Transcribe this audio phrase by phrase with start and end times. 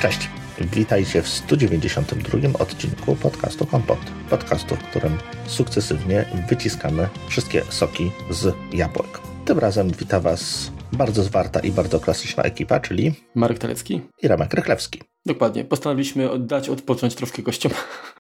[0.00, 0.28] Cześć,
[0.60, 3.98] witajcie w 192 odcinku podcastu Kompot.
[4.30, 9.20] Podcastu, w którym sukcesywnie wyciskamy wszystkie soki z jabłek.
[9.44, 14.54] Tym razem wita Was bardzo zwarta i bardzo klasyczna ekipa, czyli Marek Telecki i Remek
[14.54, 15.02] Rychlewski.
[15.26, 15.64] Dokładnie.
[15.64, 17.72] Postanowiliśmy oddać odpocząć troszkę gościom.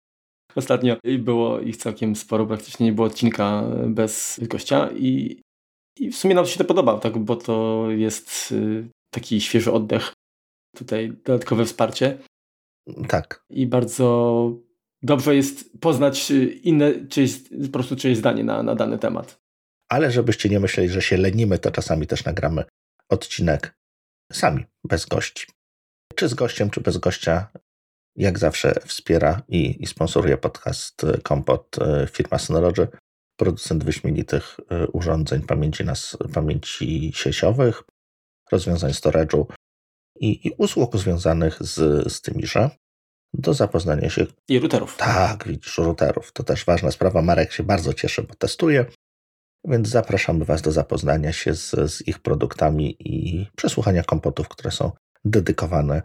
[0.56, 5.42] Ostatnio było ich całkiem sporo, praktycznie nie było odcinka bez gościa i,
[6.00, 10.14] i w sumie nam się to podoba, tak, bo to jest y, taki świeży oddech,
[10.76, 12.18] tutaj dodatkowe wsparcie.
[13.08, 13.46] Tak.
[13.50, 14.52] I bardzo
[15.04, 19.42] dobrze jest poznać y, inne, czyjeś, po prostu czyjeś zdanie na, na dany temat.
[19.90, 22.64] Ale żebyście nie myśleli, że się lenimy, to czasami też nagramy
[23.10, 23.78] odcinek
[24.32, 25.48] sami, bez gości.
[26.16, 27.48] Czy z gościem, czy bez gościa,
[28.16, 32.88] jak zawsze wspiera i, i sponsoruje podcast Kompot e, firma Synology,
[33.38, 37.84] producent wyśmienitych e, urządzeń pamięci, nas, pamięci sieciowych,
[38.52, 39.46] rozwiązań storage'u
[40.22, 41.76] i, i usług związanych z,
[42.14, 42.70] z tymiże
[43.34, 44.26] do zapoznania się.
[44.48, 44.98] I routerów.
[44.98, 46.32] Tak, widzisz, routerów.
[46.32, 47.22] To też ważna sprawa.
[47.22, 48.86] Marek się bardzo cieszy, bo testuje.
[49.66, 54.92] Więc zapraszamy Was do zapoznania się z, z ich produktami i przesłuchania kompotów, które są
[55.26, 56.02] dedykowane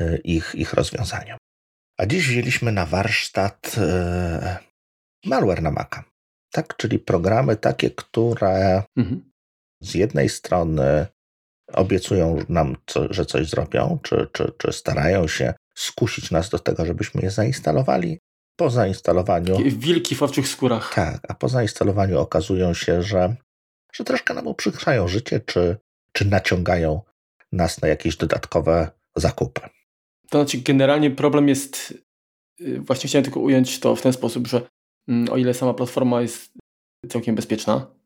[0.00, 1.38] e, ich, ich rozwiązaniom.
[1.98, 4.58] A dziś wzięliśmy na warsztat e,
[5.24, 6.04] malware na Maca.
[6.52, 9.30] Tak, czyli programy takie, które mhm.
[9.82, 11.06] z jednej strony
[11.72, 16.86] obiecują nam, co, że coś zrobią, czy, czy, czy starają się skusić nas do tego,
[16.86, 18.18] żebyśmy je zainstalowali.
[18.56, 19.56] Po zainstalowaniu.
[19.64, 20.94] Wilki w owczych skórach.
[20.94, 23.36] Tak, a po zainstalowaniu okazują się, że,
[23.92, 25.76] że troszkę nam uprzykrzają życie, czy,
[26.12, 27.00] czy naciągają
[27.52, 29.60] nas na jakieś dodatkowe zakupy.
[30.30, 31.94] To znaczy, generalnie problem jest,
[32.60, 34.62] y, właśnie chciałem tylko ująć to w ten sposób, że
[35.08, 36.52] mm, o ile sama platforma jest
[37.08, 37.97] całkiem bezpieczna,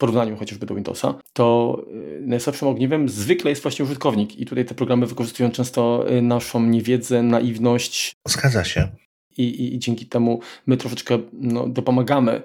[0.00, 4.74] porównaniu chociażby do Windowsa, to y, najsłabszym ogniwem zwykle jest właśnie użytkownik i tutaj te
[4.74, 8.12] programy wykorzystują często y, naszą niewiedzę, naiwność.
[8.28, 8.88] Zgadza się.
[9.36, 12.42] I, i, i dzięki temu my troszeczkę no, dopomagamy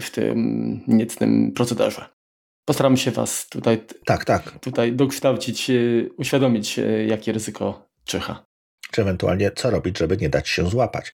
[0.00, 2.04] w tym niecnym procederze.
[2.64, 4.58] Postaramy się Was tutaj, tak, tak.
[4.58, 5.70] tutaj dokształcić,
[6.16, 8.44] uświadomić, jakie ryzyko czyha
[8.90, 11.12] czy ewentualnie co robić, żeby nie dać się złapać.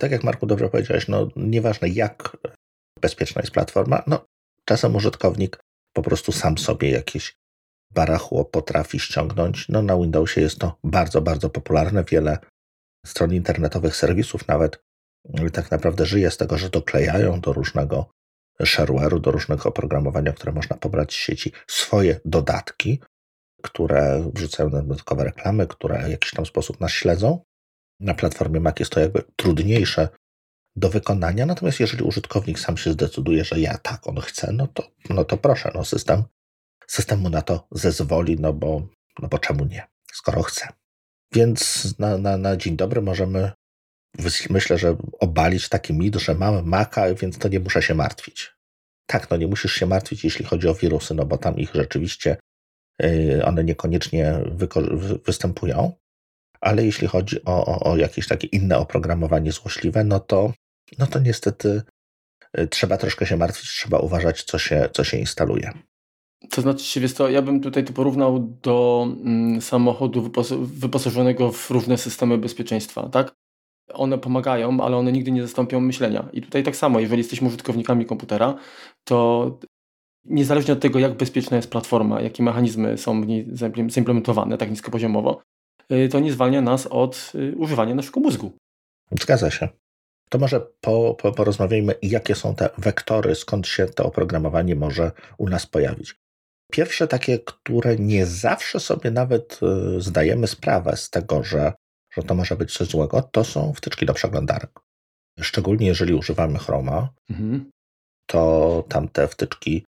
[0.00, 2.36] Tak jak Marku dobrze powiedziałeś, no nieważne jak
[3.00, 4.24] bezpieczna jest platforma, no
[4.64, 5.58] czasem użytkownik
[5.92, 7.36] po prostu sam sobie jakieś
[7.90, 9.68] barachło potrafi ściągnąć.
[9.68, 12.04] No na Windowsie jest to bardzo, bardzo popularne.
[12.04, 12.38] Wiele
[13.06, 14.82] stron internetowych, serwisów nawet
[15.52, 18.10] tak naprawdę żyje z tego, że doklejają do różnego
[18.60, 23.00] shareware'u, do różnego oprogramowania, które można pobrać z sieci, swoje dodatki,
[23.62, 27.44] które wrzucają dodatkowe reklamy, które w jakiś tam sposób nas śledzą.
[28.00, 30.08] Na platformie Mac jest to jakby trudniejsze
[30.76, 34.90] do wykonania, natomiast jeżeli użytkownik sam się zdecyduje, że ja tak, on chce, no to,
[35.10, 36.22] no to proszę, no system,
[36.86, 38.88] system mu na to zezwoli, no bo,
[39.18, 40.68] no bo czemu nie, skoro chce.
[41.32, 43.52] Więc na, na, na dzień dobry możemy,
[44.50, 48.52] myślę, że obalić taki mit, że mamy Maca, więc to nie muszę się martwić.
[49.06, 52.36] Tak, no nie musisz się martwić, jeśli chodzi o wirusy, no bo tam ich rzeczywiście
[53.04, 54.34] Y, one niekoniecznie
[55.26, 55.92] występują,
[56.60, 60.52] ale jeśli chodzi o, o, o, jakieś takie inne oprogramowanie złośliwe, no to,
[60.98, 61.82] no to niestety
[62.58, 65.72] y, trzeba troszkę się martwić, trzeba uważać, co się, co się instaluje.
[66.50, 70.30] To znaczy, wiesz co, ja bym tutaj to porównał do mm, samochodu
[70.60, 73.34] wyposażonego w różne systemy bezpieczeństwa, tak?
[73.92, 76.28] One pomagają, ale one nigdy nie zastąpią myślenia.
[76.32, 78.54] I tutaj tak samo, jeżeli jesteśmy użytkownikami komputera,
[79.04, 79.58] to
[80.24, 83.48] niezależnie od tego, jak bezpieczna jest platforma, jakie mechanizmy są w niej
[83.88, 85.42] zaimplementowane tak niskopoziomowo,
[85.92, 88.52] y, to nie zwalnia nas od y, używania naszego mózgu.
[89.20, 89.68] Zgadza się.
[90.32, 95.48] To może po, po, porozmawiajmy, jakie są te wektory, skąd się to oprogramowanie może u
[95.48, 96.14] nas pojawić.
[96.72, 99.60] Pierwsze takie, które nie zawsze sobie nawet
[99.96, 101.72] y, zdajemy sprawę z tego, że,
[102.14, 104.70] że to może być coś złego, to są wtyczki do przeglądarek.
[105.40, 107.70] Szczególnie jeżeli używamy Chroma, mhm.
[108.26, 109.84] to tam te wtyczki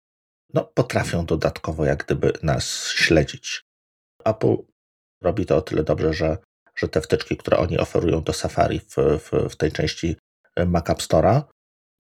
[0.55, 3.63] no, potrafią dodatkowo jak gdyby nas śledzić.
[4.25, 4.57] Apple
[5.23, 6.39] robi to o tyle dobrze, że,
[6.77, 10.17] że te wtyczki, które oni oferują do Safari w, w, w tej części
[10.67, 11.43] Mac App Store'a,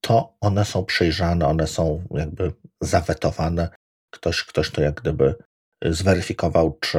[0.00, 3.68] to one są przejrzane, one są jakby zawetowane.
[4.10, 5.34] Ktoś, ktoś to jak gdyby
[5.84, 6.98] zweryfikował, czy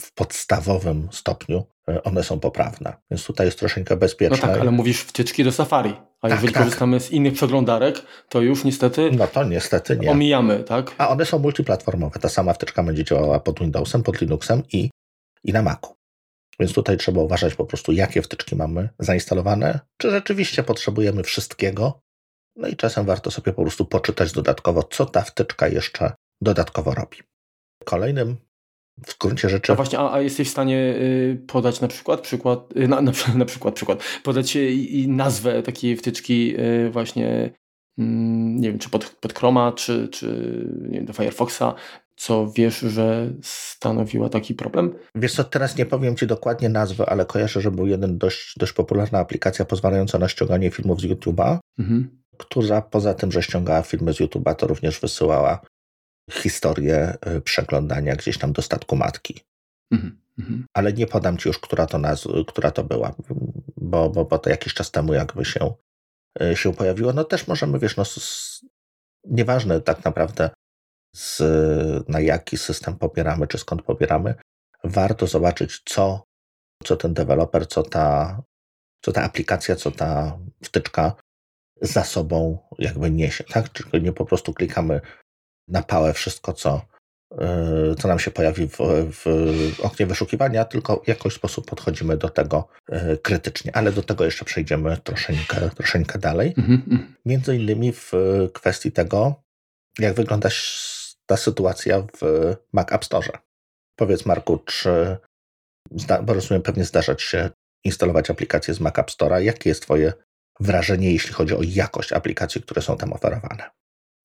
[0.00, 2.96] w podstawowym stopniu e, one są poprawne.
[3.10, 4.36] Więc tutaj jest troszeczkę bezpieczne.
[4.46, 5.94] No tak, ale mówisz wtyczki do Safari.
[6.22, 6.62] A tak, jeżeli tak.
[6.62, 9.10] korzystamy z innych przeglądarek, to już niestety.
[9.12, 10.10] No to niestety nie.
[10.10, 10.94] Omijamy, tak?
[10.98, 12.20] A one są multiplatformowe.
[12.20, 14.90] Ta sama wtyczka będzie działała pod Windowsem, pod Linuxem i,
[15.44, 15.94] i na Macu.
[16.60, 22.00] Więc tutaj trzeba uważać po prostu, jakie wtyczki mamy zainstalowane, czy rzeczywiście potrzebujemy wszystkiego.
[22.56, 27.18] No i czasem warto sobie po prostu poczytać dodatkowo, co ta wtyczka jeszcze dodatkowo robi.
[27.84, 28.36] Kolejnym
[29.06, 29.72] w gruncie rzeczy...
[29.72, 33.12] A właśnie, a, a jesteś w stanie y, podać na przykład, przykład y, na, na,
[33.36, 37.50] na przykład, przykład, podać i, i nazwę takiej wtyczki y, właśnie,
[37.98, 40.26] mm, nie wiem, czy pod, pod Chroma, czy, czy
[40.88, 41.74] nie wiem, do Firefoxa,
[42.16, 44.94] co wiesz, że stanowiła taki problem?
[45.14, 48.72] Wiesz co, teraz nie powiem Ci dokładnie nazwy, ale kojarzę, że był jeden dość, dość
[48.72, 52.22] popularna aplikacja pozwalająca na ściąganie filmów z YouTube'a, mhm.
[52.38, 55.60] która poza tym, że ściągała filmy z YouTube'a, to również wysyłała
[56.30, 59.40] historię y, przeglądania gdzieś tam do statku matki.
[59.90, 60.18] Mhm.
[60.38, 60.66] Mhm.
[60.74, 63.14] Ale nie podam Ci już, która to, nazw- która to była,
[63.76, 65.74] bo, bo, bo to jakiś czas temu jakby się,
[66.42, 67.12] y, się pojawiło.
[67.12, 68.04] No też możemy, wiesz, no
[69.24, 70.50] nieważne tak naprawdę
[71.14, 71.42] z,
[72.08, 74.34] na jaki system pobieramy, czy skąd pobieramy,
[74.84, 76.24] warto zobaczyć, co,
[76.84, 78.42] co ten deweloper, co ta,
[79.04, 81.14] co ta aplikacja, co ta wtyczka
[81.82, 83.72] za sobą jakby niesie, tak?
[83.72, 85.00] Czyli nie po prostu klikamy
[85.68, 86.82] na pałę wszystko, co,
[87.30, 88.78] yy, co nam się pojawi w,
[89.12, 89.26] w
[89.82, 94.44] oknie wyszukiwania, tylko w jakiś sposób podchodzimy do tego yy, krytycznie, ale do tego jeszcze
[94.44, 96.54] przejdziemy troszeczkę, troszeczkę dalej.
[96.58, 97.14] Mhm, mhm.
[97.24, 98.12] Między innymi w
[98.52, 99.42] kwestii tego,
[99.98, 100.50] jak wygląda
[101.26, 103.38] ta sytuacja w Mac App Store.
[103.96, 105.16] Powiedz Marku, czy,
[106.22, 107.50] bo rozumiem, pewnie zdarzać się
[107.84, 109.40] instalować aplikacje z Mac App Store'a.
[109.40, 110.12] Jakie jest Twoje
[110.60, 113.70] wrażenie, jeśli chodzi o jakość aplikacji, które są tam oferowane?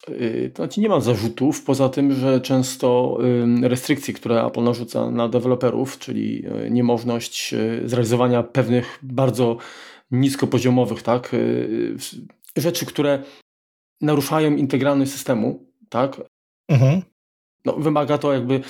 [0.10, 3.18] Y, to znaczy nie mam zarzutów, poza tym, że często
[3.62, 9.58] restrykcje, które Apple narzuca na deweloperów, czyli y, niemożność y, zrealizowania pewnych bardzo
[10.12, 11.36] niskopoziomowych tak,
[12.58, 13.24] rzeczy, które
[14.02, 16.22] naruszają integralność systemu, tak,
[16.70, 17.02] mhm.
[17.66, 18.62] no, wymaga to jakby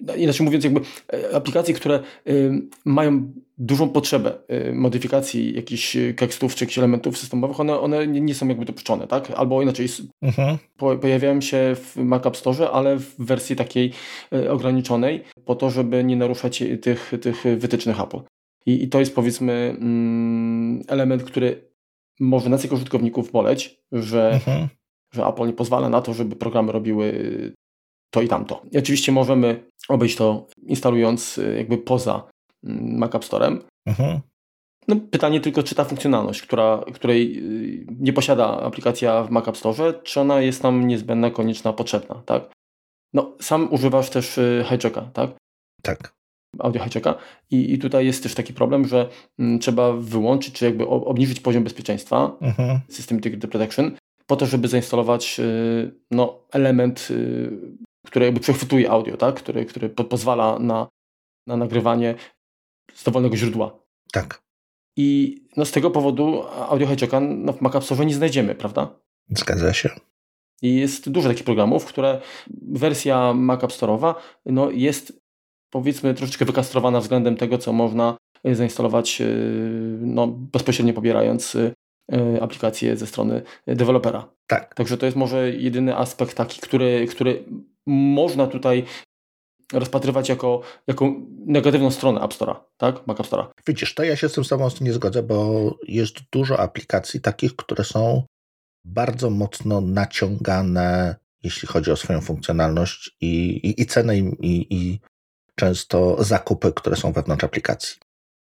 [0.00, 0.80] no, inaczej mówiąc, jakby
[1.12, 4.32] e, aplikacje, które y, mają dużą potrzebę
[4.68, 9.30] y, modyfikacji jakichś tekstów czy jakichś elementów systemowych, one, one nie, są jakby dopuszczone, tak?
[9.30, 9.86] Albo inaczej
[10.22, 10.58] mhm.
[10.76, 13.92] po, pojawiają się w Mac App Store, ale w wersji takiej
[14.32, 18.20] y, ograniczonej, po to, żeby nie naruszać tych, tych wytycznych Apple.
[18.66, 21.68] I, i to jest powiedzmy mm, element, który
[22.20, 24.68] może nas jako użytkowników boleć, że, mhm.
[25.14, 27.12] Że Apple nie pozwala na to, żeby programy robiły
[28.10, 28.62] to i tamto.
[28.72, 32.28] I oczywiście możemy obejść to instalując y, jakby poza
[32.64, 33.58] mm, Mac App Store'em.
[33.86, 34.20] Mhm.
[34.88, 39.56] No, pytanie tylko, czy ta funkcjonalność, która, której y, nie posiada aplikacja w Mac App
[39.56, 42.52] Store, czy ona jest nam niezbędna, konieczna, potrzebna, tak?
[43.14, 45.30] No, sam używasz też y, hijacka, tak?
[45.82, 46.12] Tak.
[46.58, 47.14] Audio hijacka
[47.50, 49.08] I, i tutaj jest też taki problem, że
[49.38, 52.80] m, trzeba wyłączyć, czy jakby obniżyć poziom bezpieczeństwa mhm.
[52.88, 53.96] System Integrity Protection,
[54.28, 57.50] po to, żeby zainstalować y, no, element y,
[58.06, 59.34] które jakby przechwytuje audio, tak?
[59.34, 60.88] który, który po pozwala na,
[61.46, 62.14] na nagrywanie
[62.94, 63.78] z dowolnego źródła.
[64.12, 64.42] Tak.
[64.96, 69.00] I no, z tego powodu audio hijacka no, w Mac App Store nie znajdziemy, prawda?
[69.30, 69.90] Zgadza się.
[70.62, 72.20] I jest dużo takich programów, które
[72.62, 74.14] wersja Mac App Store'owa
[74.46, 75.20] no, jest
[75.70, 81.72] powiedzmy troszeczkę wykastrowana względem tego, co można zainstalować y, no, bezpośrednio pobierając y,
[82.40, 84.28] aplikację ze strony dewelopera.
[84.46, 84.74] Tak.
[84.74, 87.44] Także to jest może jedyny aspekt taki, który, który
[87.86, 88.84] można tutaj
[89.72, 91.12] rozpatrywać jako, jako
[91.46, 93.06] negatywną stronę App Store'a, tak?
[93.06, 93.46] Mac App Store'a.
[93.66, 97.84] Widzisz, to ja się z tym samą nie zgodzę, bo jest dużo aplikacji takich, które
[97.84, 98.22] są
[98.84, 105.00] bardzo mocno naciągane, jeśli chodzi o swoją funkcjonalność i, i, i cenę i, i
[105.54, 107.96] często zakupy, które są wewnątrz aplikacji.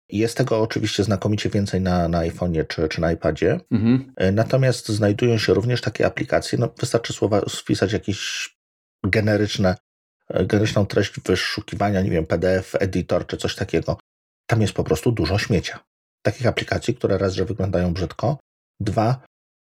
[0.10, 3.60] Jest tego oczywiście znakomicie więcej na, na iPhone'ie czy, czy na iPadzie.
[3.72, 4.14] Mhm.
[4.34, 8.50] Natomiast znajdują się również takie aplikacje, no wystarczy słowa wpisać jakieś
[9.06, 9.76] generyczne,
[10.30, 13.98] e, generyczną treść wyszukiwania, nie wiem, PDF, editor czy coś takiego.
[14.48, 15.80] Tam jest po prostu dużo śmiecia.
[16.22, 18.40] Takich aplikacji, które raz, że wyglądają brzydko,
[18.80, 19.26] dwa,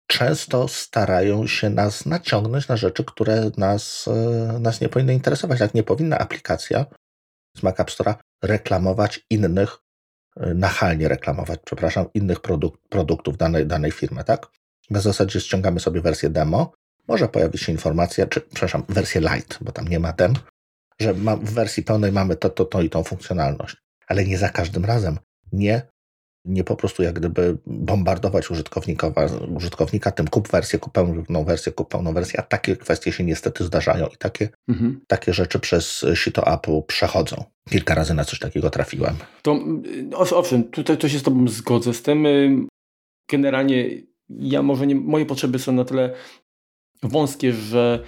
[0.06, 5.58] często starają się nas naciągnąć na rzeczy, które nas, e, nas nie powinny interesować.
[5.58, 6.86] Tak nie powinna aplikacja
[7.56, 9.87] z Mac App Store'a reklamować innych, e,
[10.54, 14.46] nachalnie reklamować, przepraszam, innych produk produktów danej, danej firmy, tak?
[14.90, 16.72] Na zasadzie ściągamy sobie wersję demo,
[17.08, 20.34] może pojawić się informacja, czy, przepraszam, wersję light, bo tam nie ma dem,
[21.00, 23.76] że ma, w wersji pełnej mamy to, to, to i tą funkcjonalność.
[24.06, 25.18] Ale nie za każdym razem.
[25.52, 25.82] Nie,
[26.48, 29.12] nie po prostu jak gdyby bombardować użytkownika,
[29.56, 33.64] użytkownika tym kup wersję, kup pełną wersję, kup pełną wersję, a takie kwestie się niestety
[33.64, 35.00] zdarzają i takie, mhm.
[35.06, 37.44] takie rzeczy przez sito Apple przechodzą.
[37.70, 39.14] Kilka razy na coś takiego trafiłem.
[39.42, 39.58] To
[40.36, 42.26] owszem, tutaj to się z Tobą zgodzę z tym.
[43.30, 43.90] Generalnie
[44.28, 46.14] ja może nie, moje potrzeby są na tyle
[47.02, 48.04] wąskie, że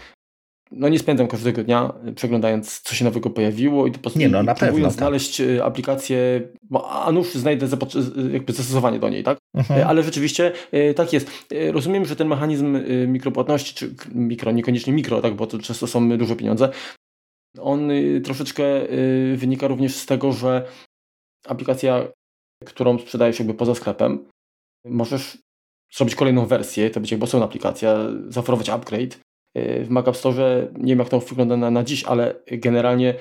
[0.73, 4.19] no nie spędzam każdego dnia e, przeglądając, co się nowego pojawiło i to po prostu
[4.19, 4.99] nie, no, na próbując pewno, tak.
[4.99, 5.67] znaleźć tak.
[5.67, 7.67] aplikację, bo, a nuż znajdę
[8.33, 9.39] jakby zastosowanie do niej, tak?
[9.55, 9.89] Mhm.
[9.89, 10.53] Ale rzeczywiście
[10.97, 11.31] tak jest.
[11.73, 16.37] Rozumiem, że ten mechanizm mikropłatności, czy mikro, niekoniecznie mikro, tak, bo to często są duże
[16.37, 16.69] pieniądze,
[17.59, 20.69] On y, troszeczkę y, wynika również z tego, że
[21.47, 22.09] aplikacja,
[22.67, 24.29] którą sprzedajesz jakby poza sklepem,
[24.85, 25.39] możesz
[25.93, 27.97] zrobić kolejną wersję, to będzie jakby osobna aplikacja,
[28.29, 29.19] zaoferować upgrade.
[29.59, 33.15] Y, w Mac Store, nie wiem jak to wygląda na, na dziś, ale generalnie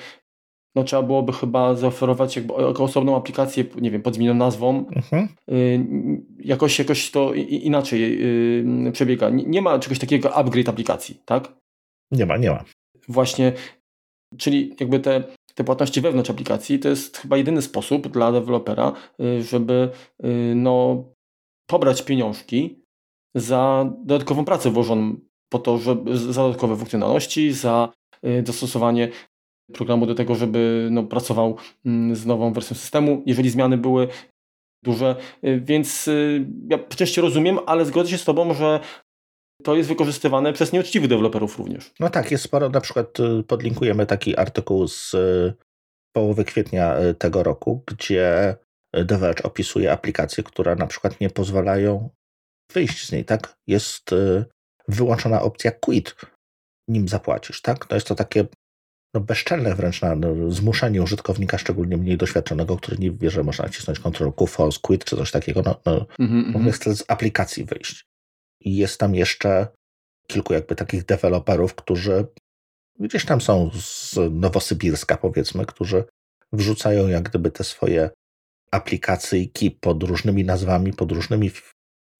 [0.75, 4.85] no trzeba byłoby chyba zaoferować jakby osobną aplikację, nie wiem, pod zmienioną nazwą.
[4.87, 5.27] Mhm.
[6.39, 8.19] Jakoś, jakoś to inaczej
[8.93, 9.29] przebiega.
[9.29, 11.53] Nie ma czegoś takiego upgrade aplikacji, tak?
[12.11, 12.63] Nie ma, nie ma.
[13.07, 13.53] Właśnie
[14.37, 15.23] Czyli jakby te,
[15.55, 19.89] te płatności wewnątrz aplikacji to jest chyba jedyny sposób dla dewelopera, y, żeby
[20.25, 21.03] y, no,
[21.69, 22.83] pobrać pieniążki
[23.35, 25.15] za dodatkową pracę włożoną
[25.49, 27.89] po to, żeby za dodatkowe funkcjonalności, za
[28.25, 29.09] y, dostosowanie
[29.73, 34.07] programu do tego, żeby no, pracował mm, z nową wersją systemu, jeżeli zmiany były
[34.83, 35.15] duże.
[35.43, 36.09] Więc
[36.69, 38.79] ja częściej rozumiem, ale zgodzę się z Tobą, że
[39.63, 41.91] to jest wykorzystywane przez nieuczciwych deweloperów również.
[41.99, 45.53] No tak, jest sporo, na przykład y, podlinkujemy taki artykuł z y,
[46.15, 48.55] połowy kwietnia y, tego roku, gdzie
[48.93, 52.09] Developers opisuje aplikacje, które na przykład nie pozwalają
[52.73, 53.57] wyjść z niej, tak?
[53.67, 54.15] Jest
[54.89, 56.15] wyłączona opcja quit,
[56.87, 57.85] nim zapłacisz, tak?
[57.85, 58.45] To jest to takie
[59.13, 63.65] no, bezczelne wręcz na no, zmuszenie użytkownika, szczególnie mniej doświadczonego, który nie wie, że można
[63.65, 66.71] nacisnąć Ctrl Q, false quit czy coś takiego, no, no mm -hmm.
[66.71, 68.05] chce z aplikacji wyjść.
[68.61, 69.67] I jest tam jeszcze
[70.27, 72.27] kilku jakby takich deweloperów, którzy
[72.99, 76.03] gdzieś tam są z Nowosybirska powiedzmy, którzy
[76.53, 78.09] wrzucają jak gdyby te swoje
[78.71, 81.51] aplikacyjki pod różnymi nazwami, pod różnymi,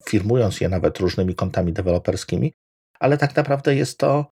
[0.06, 2.53] firmując je nawet różnymi kontami deweloperskimi,
[3.00, 4.25] ale tak naprawdę jest to,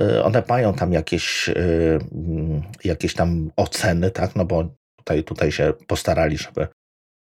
[0.00, 5.52] y, one mają tam jakieś, y, mm, jakieś tam oceny, tak, no bo tutaj, tutaj
[5.52, 6.68] się postarali, żeby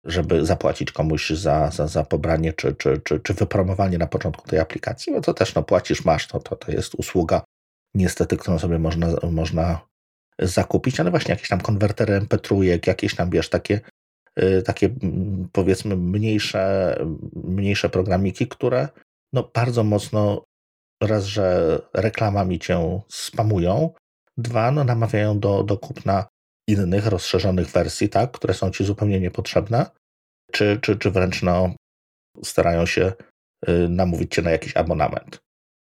[0.04, 4.58] żeby zapłacić komuś za, za, za pobranie czy, czy, czy, czy wypromowanie na początku tej
[4.58, 7.42] aplikacji, no to też no, płacisz, masz, to, to, to jest usługa
[7.94, 9.80] niestety, którą sobie można, można
[10.38, 13.80] zakupić, ale właśnie jakieś tam konwertery MP3, jakieś tam, wiesz, takie,
[14.64, 16.96] takie mm, powiedzmy mniejsze,
[17.34, 18.88] mniejsze programiki, które
[19.32, 20.44] no bardzo mocno
[21.02, 23.94] raz, że reklamami cię spamują,
[24.36, 26.26] dwa, no namawiają do, do kupna
[26.68, 29.86] innych, rozszerzonych wersji, tak, które są ci zupełnie niepotrzebne,
[30.52, 31.74] czy, czy, czy wręcz no,
[32.44, 33.12] starają się
[33.68, 35.38] y, namówić cię na jakiś abonament.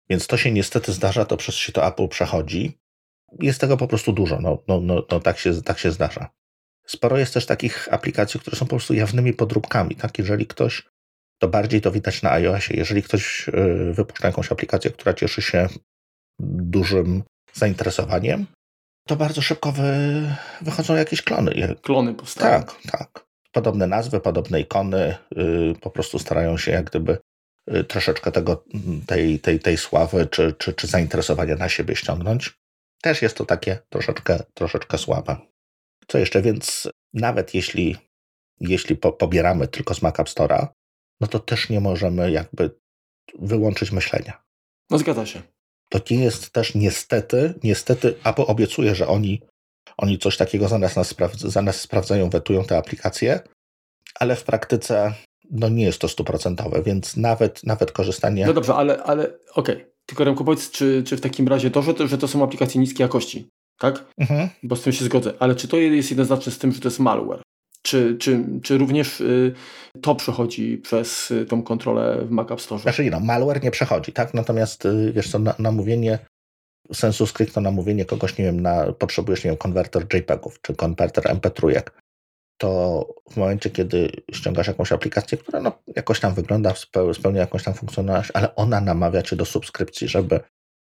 [0.09, 2.77] Więc to się niestety zdarza, to przez się to Apple przechodzi.
[3.39, 6.29] Jest tego po prostu dużo, no, no, no, no tak, się, tak się zdarza.
[6.87, 9.95] Sporo jest też takich aplikacji, które są po prostu jawnymi podróbkami.
[9.95, 10.19] Tak?
[10.19, 10.83] Jeżeli ktoś,
[11.41, 15.67] to bardziej to widać na iOSie, jeżeli ktoś y, wypuszcza jakąś aplikację, która cieszy się
[16.39, 17.23] dużym
[17.53, 18.45] zainteresowaniem,
[19.07, 19.83] to bardzo szybko wy,
[20.61, 21.75] wychodzą jakieś klony.
[21.81, 22.63] Klony powstają.
[22.63, 23.25] Tak, tak.
[23.51, 27.17] Podobne nazwy, podobne ikony, yy, po prostu starają się jak gdyby
[27.67, 28.63] yy, troszeczkę tego,
[29.07, 32.53] tej, tej, tej sławy czy, czy, czy zainteresowania na siebie ściągnąć.
[33.01, 35.35] Też jest to takie troszeczkę, troszeczkę słabe.
[36.07, 37.97] Co jeszcze, więc nawet jeśli,
[38.59, 40.67] jeśli po, pobieramy tylko z Mac App Store'a,
[41.21, 42.71] no to też nie możemy jakby
[43.39, 44.43] wyłączyć myślenia.
[44.89, 45.41] No zgadza się
[45.93, 49.41] to nie jest też niestety, niestety Apple obiecuje, że oni,
[49.97, 53.39] oni coś takiego za nas, nas za nas sprawdzają, wetują te aplikacje,
[54.15, 55.13] ale w praktyce
[55.51, 58.45] no nie jest to stuprocentowe, więc nawet, nawet korzystanie...
[58.45, 59.23] No dobrze, ale, ale
[59.55, 59.75] okej.
[59.75, 59.93] Okay.
[60.05, 62.81] Tylko Remku powiedz, czy, czy w takim razie to że, to, że to są aplikacje
[62.81, 63.49] niskiej jakości,
[63.83, 64.05] tak?
[64.17, 64.49] Mhm.
[64.63, 65.33] Bo z tym się zgodzę.
[65.39, 67.41] Ale czy to jest jednoznaczne z tym, że to jest malware?
[67.81, 69.53] Czy, czy, czy również y,
[70.01, 72.81] to przechodzi przez y, tą kontrolę w Mac App Store?
[72.81, 74.33] Znaczy, no, malware nie przechodzi, tak?
[74.33, 76.19] Natomiast, y, wiesz co, na, namówienie,
[76.93, 81.81] sensu stricto namówienie kogoś, nie wiem, na, potrzebujesz, nie wiem, konwerter JPEGów, czy konwerter MP3,
[82.57, 86.73] to w momencie, kiedy ściągasz jakąś aplikację, która no, jakoś tam wygląda,
[87.13, 90.39] spełnia jakąś tam funkcjonalność, ale ona namawia cię do subskrypcji, żeby,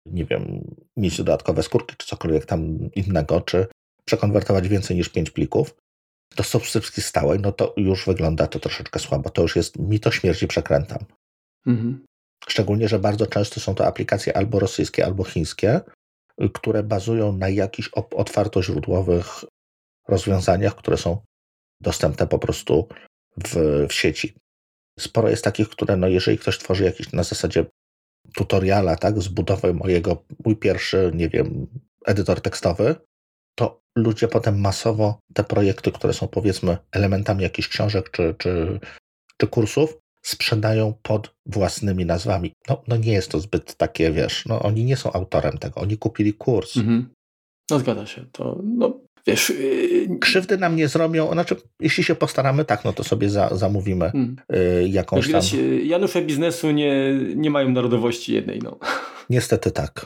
[0.05, 3.67] nie wiem, mieć dodatkowe skórki, czy cokolwiek tam innego, czy
[4.05, 5.75] przekonwertować więcej niż 5 plików,
[6.35, 9.29] do subskrypcji stałej, no to już wygląda to troszeczkę słabo.
[9.29, 10.99] To już jest mi to śmierci przekrętam.
[11.67, 12.05] Mhm.
[12.47, 15.81] Szczególnie, że bardzo często są to aplikacje albo rosyjskie, albo chińskie,
[16.53, 19.43] które bazują na jakichś otwartoźródłowych
[20.07, 21.17] rozwiązaniach, które są
[21.81, 22.87] dostępne po prostu
[23.43, 23.55] w,
[23.89, 24.33] w sieci.
[24.99, 27.65] Sporo jest takich, które, no jeżeli ktoś tworzy jakiś na zasadzie
[28.33, 31.67] tutoriala, tak, z budowy mojego, mój pierwszy, nie wiem,
[32.05, 32.95] edytor tekstowy,
[33.55, 38.79] to ludzie potem masowo te projekty, które są powiedzmy elementami jakichś książek czy, czy,
[39.37, 42.51] czy kursów, sprzedają pod własnymi nazwami.
[42.69, 45.97] No, no nie jest to zbyt takie, wiesz, no oni nie są autorem tego, oni
[45.97, 46.77] kupili kurs.
[46.77, 47.09] Mhm.
[47.71, 49.49] No zgadza się, to no wiesz...
[49.49, 50.19] Yy...
[50.19, 54.35] Krzywdy nam nie zrobią, znaczy jeśli się postaramy, tak, no to sobie za, zamówimy hmm.
[54.49, 55.41] yy, jakąś tam...
[55.83, 58.79] Janusze biznesu nie, nie mają narodowości jednej, no.
[59.29, 60.05] Niestety tak.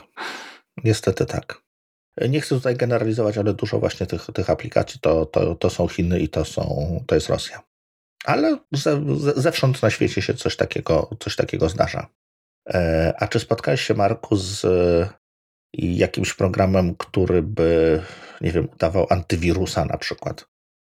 [0.84, 1.62] Niestety tak.
[2.28, 6.20] Nie chcę tutaj generalizować, ale dużo właśnie tych, tych aplikacji to, to, to są Chiny
[6.20, 7.62] i to, są, to jest Rosja.
[8.24, 9.02] Ale ze,
[9.36, 12.06] zewsząd na świecie się coś takiego, coś takiego zdarza.
[12.68, 14.66] E, a czy spotkałeś się, Marku, z
[15.74, 18.02] jakimś programem, który by,
[18.40, 20.46] nie wiem, udawał antywirusa na przykład?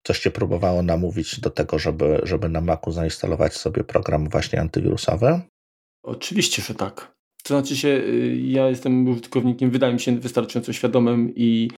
[0.07, 5.41] Coś cię próbowało namówić do tego, żeby, żeby na Macu zainstalować sobie program właśnie antywirusowy?
[6.03, 7.13] Oczywiście, że tak.
[7.45, 11.71] To znaczy się, y, ja jestem użytkownikiem, wydaje mi się, wystarczająco świadomym i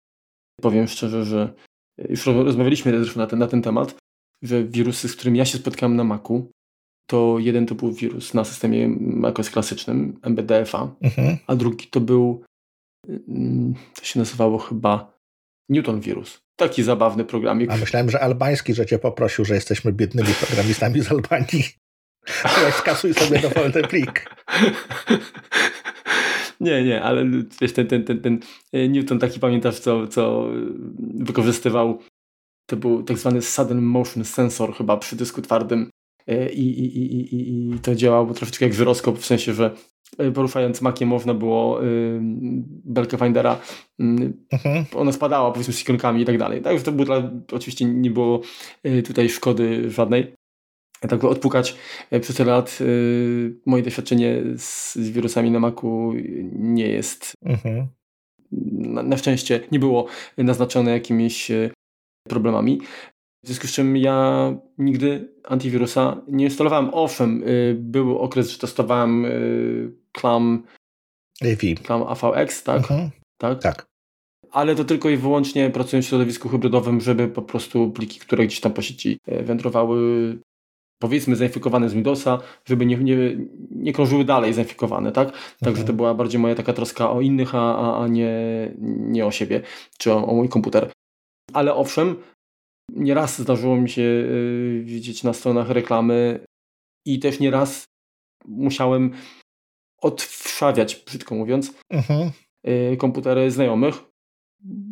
[0.61, 1.55] powiem szczerze, że
[2.09, 3.95] już rozmawialiśmy zresztą na ten, na ten temat,
[4.43, 6.51] że wirusy, z którymi ja się spotkałem na Macu,
[7.07, 11.37] to jeden to był wirus na systemie macOS klasycznym, MBDFA, mhm.
[11.47, 12.45] a drugi to był,
[13.95, 15.19] to się nazywało chyba
[15.69, 16.41] Newton Wirus.
[16.57, 17.71] Taki zabawny programik.
[17.71, 21.65] A myślałem, że albański, że cię poprosił, że jesteśmy biednymi programistami z Albanii.
[22.57, 24.25] Ale skasuj sobie dowolny plik.
[26.61, 27.25] Nie, nie, ale
[27.61, 28.41] wiesz, ten, ten, ten, ten
[28.73, 30.49] Newton taki pamiętasz, co, co
[31.15, 31.99] wykorzystywał
[32.67, 35.91] to był tak zwany sudden motion sensor chyba przy dysku twardym e,
[36.27, 39.71] i, i, i, i, i to działało troszeczkę jak żyroskop, w sensie, że
[40.19, 42.19] e, poruszając makiem można było y,
[42.85, 43.61] belkę Findera,
[44.01, 44.05] y,
[44.53, 44.85] mhm.
[44.95, 46.63] ona spadała powiedzmy z ikonkami i tak dalej.
[46.63, 48.41] Tak, że to było dla, oczywiście nie było
[48.87, 50.35] y, tutaj szkody żadnej.
[51.01, 51.77] Tak by odpukać
[52.21, 52.79] przez tyle lat
[53.67, 56.13] moje doświadczenie z, z wirusami na Macu
[56.53, 57.87] nie jest mhm.
[58.73, 61.51] na, na, szczęście nie było naznaczone jakimiś
[62.29, 62.81] problemami.
[63.45, 66.91] W związku z czym ja nigdy antywirusa nie instalowałem.
[66.93, 70.63] Owszem, y, był okres, że testowałem y, Clam,
[71.43, 71.83] AV.
[71.85, 72.77] Clam AVX, tak?
[72.77, 73.11] Mhm.
[73.39, 73.63] tak?
[73.63, 73.87] Tak.
[74.51, 78.61] Ale to tylko i wyłącznie pracując w środowisku hybrydowym, żeby po prostu pliki, które gdzieś
[78.61, 79.99] tam po sieci e, wędrowały,
[80.99, 83.17] powiedzmy zainfikowane z Windowsa, żeby nie, nie,
[83.71, 85.33] nie krążyły dalej zainfikowane, tak?
[85.33, 85.87] Także mhm.
[85.87, 88.33] to była bardziej moja taka troska o innych, a, a, a nie,
[88.99, 89.61] nie o siebie,
[89.99, 90.91] czy o, o mój komputer.
[91.53, 92.17] Ale owszem,
[92.93, 96.45] nieraz zdarzyło mi się y, widzieć na stronach reklamy
[97.07, 97.85] i też nieraz
[98.45, 99.13] musiałem
[100.01, 102.31] odwszawiać, brzydko mówiąc, mhm.
[102.69, 103.95] Y, komputery znajomych,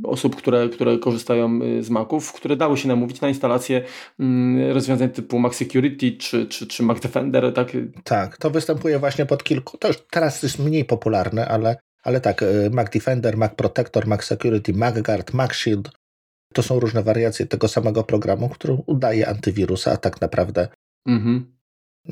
[0.05, 3.85] osób, które, które korzystają y, z Maców, które dały się namówić na instalację
[4.21, 7.53] mm, rozwiązań typu Mac Security czy, czy, czy Mac Defender.
[7.53, 7.73] Tak?
[8.05, 12.45] tak, to występuje właśnie pod kilku, to już teraz jest mniej popularne, ale, ale tak,
[12.71, 16.02] Mac Defender, Mac Protector, Mac Security, Mac Guard, Mac Shield,
[16.53, 20.69] to są różne wariacje tego samego programu, który udaje antywirusa, a tak naprawdę
[21.09, 21.57] mhm.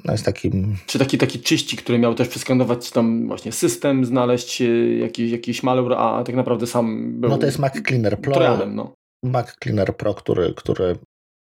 [0.04, 0.76] no jest takim...
[0.86, 4.62] Czy taki, taki czyścik, który miał też przeskanować tam właśnie system, znaleźć
[5.00, 7.30] jakiś, jakiś malware, a tak naprawdę sam był...
[7.30, 8.34] No to jest Mac Cleaner Pro.
[8.34, 8.94] Trialem, no.
[9.24, 10.96] Mac Cleaner Pro, który, który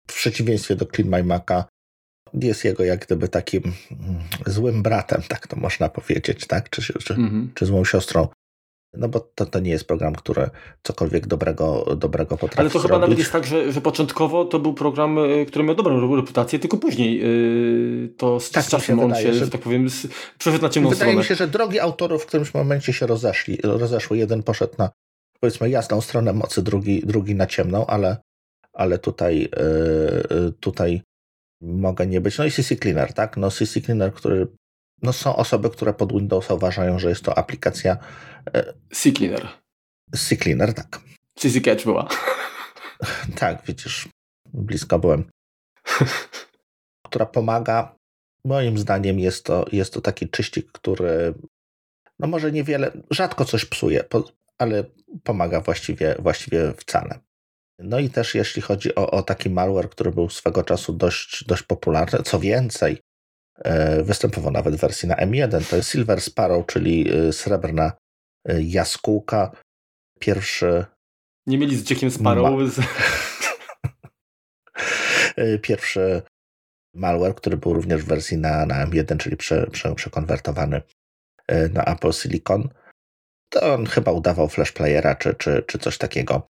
[0.09, 1.64] w przeciwieństwie do Clean My Maca
[2.35, 6.70] jest jego jak gdyby takim mm, złym bratem, tak to można powiedzieć, tak?
[6.70, 7.51] Czy, czy, mhm.
[7.55, 8.29] czy złą siostrą.
[8.96, 10.50] No bo to, to nie jest program, który
[10.83, 14.74] cokolwiek dobrego, dobrego potrafi Ale to chyba nawet jest tak, że, że początkowo to był
[14.74, 19.09] program, y, który miał dobrą reputację, tylko później yy, to z, tak, z czasem on
[19.09, 19.87] wydaje, się, że tak powiem,
[20.38, 21.12] przeszedł na ciemną wydaje stronę.
[21.12, 24.18] Wydaje mi się, że drogi autorów w którymś momencie się rozeszli, rozeszły.
[24.18, 24.90] Jeden poszedł na
[25.40, 28.16] powiedzmy jasną stronę mocy, drugi, drugi na ciemną, ale,
[28.72, 29.40] ale tutaj,
[30.30, 31.02] yy, tutaj
[31.61, 32.38] mogę nie być.
[32.38, 33.37] No i CC Cleaner, tak?
[33.37, 34.46] No CC Cleaner, który
[35.04, 37.96] no są osoby, które pod Windowsa uważają, że jest to aplikacja.
[38.54, 39.48] E, CCleaner.
[40.16, 41.00] CCleaner, tak.
[41.34, 42.08] CC Catch była.
[43.40, 44.08] tak, widzisz,
[44.54, 45.24] blisko byłem.
[47.06, 47.96] która pomaga.
[48.44, 51.34] Moim zdaniem jest to, jest to taki czyścik, który
[52.18, 54.04] no może niewiele, rzadko coś psuje,
[54.58, 54.84] ale
[55.22, 57.18] pomaga właściwie, właściwie wcale.
[57.78, 61.62] No i też jeśli chodzi o, o taki malware, który był swego czasu dość, dość
[61.62, 62.98] popularny, co więcej,
[64.02, 65.70] występował nawet w wersji na M1.
[65.70, 67.92] To jest Silver Sparrow, czyli e, srebrna
[68.48, 69.50] e, jaskółka.
[70.20, 70.84] Pierwszy.
[71.46, 72.52] Nie mieli z Jackiem Sparrow.
[72.52, 72.84] Ma...
[75.62, 76.22] Pierwszy
[76.94, 80.82] malware, który był również w wersji na, na M1, czyli prze, prze, przekonwertowany
[81.72, 82.68] na Apple Silicon.
[83.48, 86.48] To on chyba udawał flash playera czy, czy, czy coś takiego.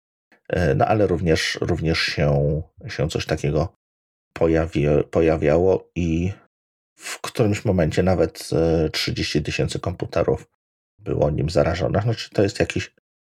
[0.76, 3.72] No ale również, również się, się coś takiego
[4.32, 6.32] pojawi, pojawiało i
[7.02, 8.50] w którymś momencie nawet
[8.92, 10.48] 30 e, tysięcy komputerów
[10.98, 12.02] było nim zarażonych.
[12.02, 12.94] Znaczy to jest jakiś,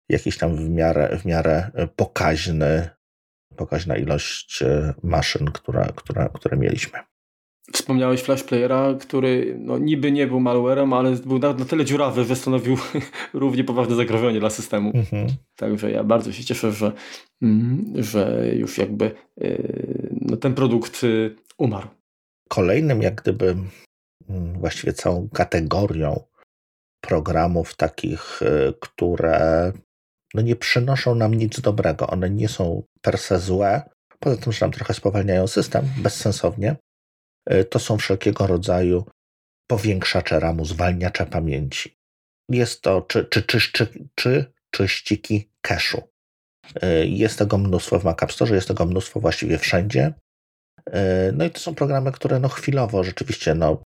[0.09, 2.89] jakiś tam w miarę, w miarę e, pokaźny,
[3.55, 6.99] pokaźna ilość e, maszyn, która, która, które mieliśmy.
[7.73, 12.23] Wspomniałeś Flash Playera, który no, niby nie był malwarem, ale był na, na tyle dziurawy,
[12.25, 12.77] że stanowił
[13.33, 14.91] równie poważne zagrożenie dla systemu.
[14.95, 15.27] Mhm.
[15.55, 16.91] Także ja bardzo się cieszę, że,
[17.41, 19.11] mm, że już jakby
[20.11, 21.01] no, ten produkt
[21.57, 21.87] umarł
[22.55, 23.55] kolejnym, jak gdyby
[24.29, 26.23] mm, właściwie całą kategorią
[27.01, 29.71] programów takich, y, które
[30.33, 32.07] no nie przynoszą nam nic dobrego.
[32.07, 33.81] One nie są per se złe,
[34.19, 36.75] poza tym, że nam trochę spowalniają system bezsensownie.
[37.53, 39.05] Y, to są wszelkiego rodzaju
[39.67, 41.97] powiększacze RAMu, zwalniacze pamięci.
[42.49, 46.01] Jest to czy, czy, czy, czy, czy czyściki cache'u.
[46.83, 50.13] Y, jest tego mnóstwo w Mac App Store, jest tego mnóstwo właściwie wszędzie.
[50.89, 50.93] Y,
[51.33, 53.83] no i to są programy, które no chwilowo rzeczywiście no,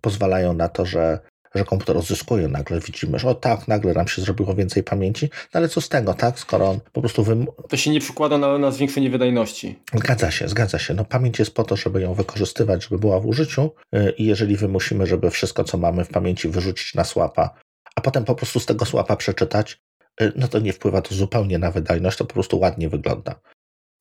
[0.00, 1.18] pozwalają na to, że
[1.54, 5.58] że komputer odzyskuje, nagle widzimy, że o tak, nagle nam się zrobiło więcej pamięci, no
[5.58, 7.24] ale co z tego, tak, skoro on po prostu...
[7.24, 7.46] Wym...
[7.68, 9.78] To się nie przykłada na, na zwiększenie wydajności.
[9.94, 10.94] Zgadza się, zgadza się.
[10.94, 14.56] No pamięć jest po to, żeby ją wykorzystywać, żeby była w użyciu y, i jeżeli
[14.56, 17.54] wymusimy, żeby wszystko, co mamy w pamięci wyrzucić na słapa,
[17.96, 19.80] a potem po prostu z tego słapa przeczytać,
[20.22, 23.40] y, no to nie wpływa to zupełnie na wydajność, to po prostu ładnie wygląda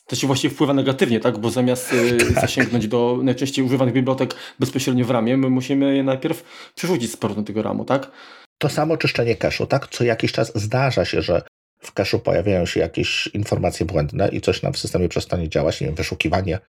[0.08, 1.38] to się właściwie wpływa negatywnie, tak?
[1.38, 1.89] Bo zamiast
[2.20, 2.32] tak.
[2.42, 6.44] zasięgnąć do najczęściej używanych bibliotek bezpośrednio w ramie, my musimy je najpierw
[6.76, 8.12] przerzucić z powrotem tego ramu, tak?
[8.58, 9.88] To samo czyszczenie cache'u, tak?
[9.88, 11.42] Co jakiś czas zdarza się, że
[11.80, 15.88] w cache'u pojawiają się jakieś informacje błędne i coś nam w systemie przestanie działać, nie
[15.88, 16.60] wiem, wyszukiwanie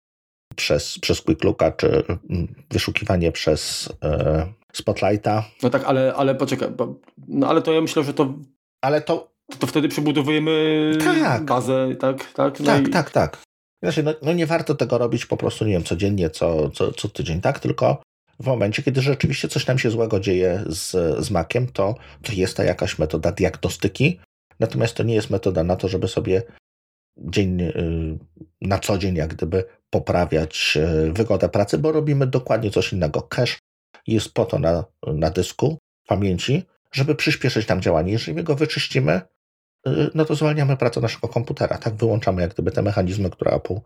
[0.57, 5.45] przez, przez Quick Looka, czy mm, wyszukiwanie przez e, Spotlighta.
[5.63, 6.69] No tak, ale, ale poczekaj,
[7.29, 8.35] no ale to ja myślę, że to...
[8.83, 11.45] Ale to to wtedy przebudowujemy tak.
[11.45, 12.33] bazę, tak?
[12.33, 12.91] Tak, no tak, i...
[12.91, 13.43] tak, tak.
[13.83, 17.09] Znaczy, no, no, nie warto tego robić po prostu, nie wiem, codziennie, co, co, co
[17.09, 17.61] tydzień, tak?
[17.61, 18.03] Tylko
[18.41, 20.91] w momencie, kiedy rzeczywiście coś nam się złego dzieje z,
[21.25, 24.21] z Maciem, to, to jest ta jakaś metoda diagnostyki,
[24.61, 26.43] natomiast to nie jest metoda na to, żeby sobie
[27.19, 28.19] dzień y,
[28.61, 30.79] na co dzień jak gdyby poprawiać
[31.09, 33.23] y, wygodę pracy, bo robimy dokładnie coś innego.
[33.23, 33.57] Cache
[34.07, 38.13] jest po to na, na dysku pamięci, żeby przyspieszyć nam działanie.
[38.13, 39.21] Jeżeli my go wyczyścimy,
[40.15, 41.95] no to zwalniamy pracę naszego komputera, tak?
[41.95, 43.81] Wyłączamy jak gdyby te mechanizmy, które Apple y,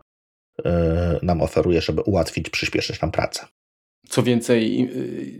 [1.21, 3.45] nam oferuje, żeby ułatwić, przyspieszyć nam pracę.
[4.09, 4.79] Co więcej,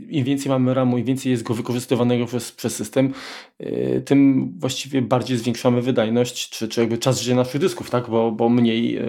[0.10, 3.14] im więcej mamy RAMu, im więcej jest go wykorzystywanego przez, przez system,
[3.62, 8.10] y, tym właściwie bardziej zwiększamy wydajność, czy, czy jakby czas życia naszych dysków, tak?
[8.10, 9.00] bo, bo mniej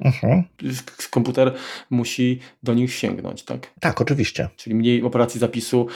[0.00, 0.42] uh-huh.
[1.10, 1.54] komputer
[1.90, 3.42] musi do nich sięgnąć.
[3.42, 3.72] Tak?
[3.80, 4.48] tak, oczywiście.
[4.56, 5.86] Czyli mniej operacji zapisu,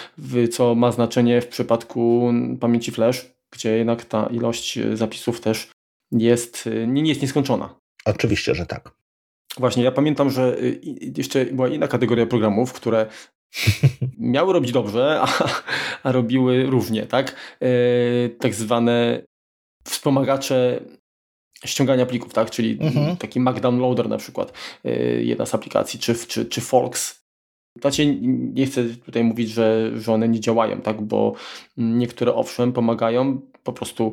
[0.53, 5.71] co ma znaczenie w przypadku pamięci flash, gdzie jednak ta ilość e, zapisów też
[6.13, 7.75] jest, e, nie jest nieskończona.
[8.05, 8.91] Oczywiście, że tak.
[9.59, 10.63] Właśnie, ja pamiętam, że e,
[11.17, 13.07] jeszcze była inna kategoria programów, które
[14.19, 15.29] miały robić dobrze, a,
[16.03, 17.59] a robiły różnie, tak?
[18.41, 19.23] tak zwane
[19.85, 20.81] wspomagacze
[21.65, 22.51] ściągania plików, tak?
[22.51, 23.17] Czyli mhm.
[23.17, 24.53] taki Mac Downloader na przykład,
[25.21, 27.18] jedna z aplikacji, czy, czy, czy Folks,
[27.81, 28.19] znaczy,
[28.55, 31.35] nie chcę tutaj mówić, że, że one nie działają, tak, bo
[31.77, 34.13] niektóre owszem pomagają, po prostu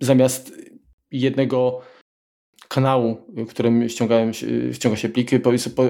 [0.00, 0.52] zamiast
[1.10, 1.80] jednego
[2.68, 3.16] kanału,
[3.48, 4.32] którym ściągałem,
[4.72, 5.36] ściąga się pliki,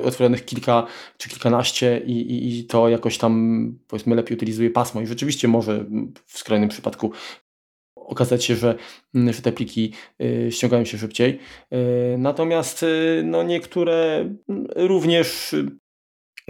[0.05, 5.01] otworzonych kilka czy kilkanaście i, i, i, to jakoś tam powiedzmy lepiej utylizuje pasmo.
[5.01, 5.85] I rzeczywiście może
[6.27, 7.13] w skrajnym przypadku
[7.97, 8.75] okazać się, że,
[9.15, 11.39] że te pliki y, ściągają się szybciej.
[11.73, 14.29] Y, natomiast y, no, niektóre
[14.77, 15.55] również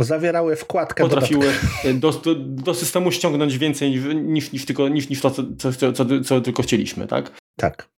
[0.04, 1.04] zawierały wkładkę.
[1.04, 1.52] Potrafiły
[1.94, 6.04] do, do, do, systemu ściągnąć więcej niż, niż, tylko, niż, niż to, co, co, co,
[6.24, 7.32] co tylko chcieliśmy, tak?
[7.56, 7.92] Tak.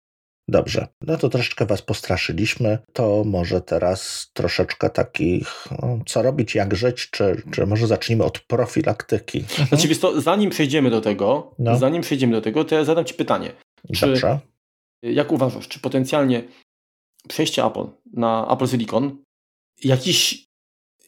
[0.47, 2.77] Dobrze, no to troszeczkę Was postraszyliśmy.
[2.93, 8.39] To może teraz troszeczkę takich, no, co robić, jak żyć, czy, czy może zacznijmy od
[8.39, 9.39] profilaktyki.
[9.39, 9.67] Mhm.
[9.67, 11.77] Znaczy, wiesz to, zanim przejdziemy do tego, no.
[11.77, 13.51] zanim przejdziemy do tego, to ja zadam Ci pytanie.
[13.93, 14.39] Czy, Dobrze.
[15.03, 16.43] Jak uważasz, czy potencjalnie
[17.27, 19.17] przejście Apple na Apple Silicon
[19.83, 20.45] jakiś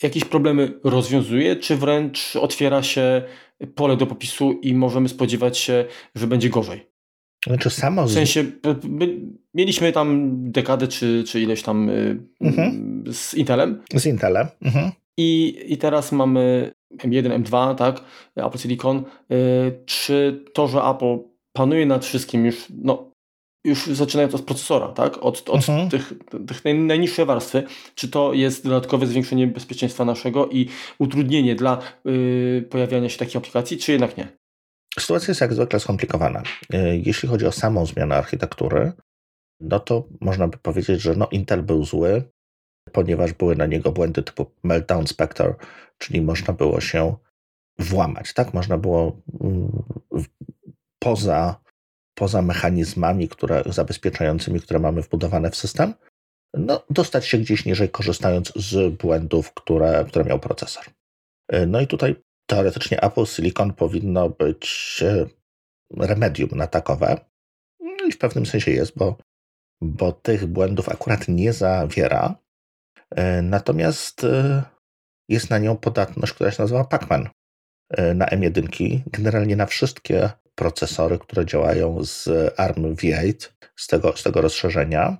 [0.03, 3.21] jakieś problemy rozwiązuje, czy wręcz otwiera się
[3.75, 6.87] pole do popisu i możemy spodziewać się, że będzie gorzej?
[7.47, 8.05] Znaczy samo...
[8.05, 8.45] W sensie,
[9.53, 13.03] mieliśmy tam dekadę, czy, czy ileś tam y, mhm.
[13.13, 13.83] z Intelem.
[13.95, 14.47] Z Intelem.
[14.61, 14.91] Mhm.
[15.17, 18.03] I, I teraz mamy M1, M2, tak,
[18.35, 19.03] Apple Silicon.
[19.31, 21.17] Y, czy to, że Apple
[21.53, 23.06] panuje nad wszystkim już, no
[23.67, 25.17] już zaczynając od procesora, tak?
[25.17, 25.89] od, od mhm.
[25.89, 26.13] tych,
[26.47, 27.63] tych najniższej warstwy,
[27.95, 33.77] czy to jest dodatkowe zwiększenie bezpieczeństwa naszego i utrudnienie dla yy, pojawiania się takich aplikacji,
[33.77, 34.27] czy jednak nie?
[34.99, 36.43] Sytuacja jest jak zwykle skomplikowana.
[36.73, 38.91] Y, jeśli chodzi o samą zmianę architektury,
[39.59, 42.23] no to można by powiedzieć, że no Intel był zły,
[42.91, 45.55] ponieważ były na niego błędy typu Meltdown Spectre,
[45.97, 47.15] czyli można było się
[47.79, 48.53] włamać, tak?
[48.53, 49.83] Można było mm,
[50.99, 51.66] poza
[52.17, 55.93] poza mechanizmami które, zabezpieczającymi, które mamy wbudowane w system,
[56.53, 60.85] no, dostać się gdzieś niżej, korzystając z błędów, które, które miał procesor.
[61.47, 62.15] E, no i tutaj
[62.49, 65.25] teoretycznie Apple Silicon powinno być e,
[66.07, 67.19] remedium na takowe.
[67.79, 69.17] No i w pewnym sensie jest, bo,
[69.81, 72.35] bo tych błędów akurat nie zawiera.
[73.11, 74.25] E, natomiast
[75.29, 77.29] jest na nią podatność, która się nazywa Pacman
[78.15, 79.01] na M1.
[79.07, 85.17] Generalnie na wszystkie procesory, które działają z ARM V8, z tego, z tego rozszerzenia.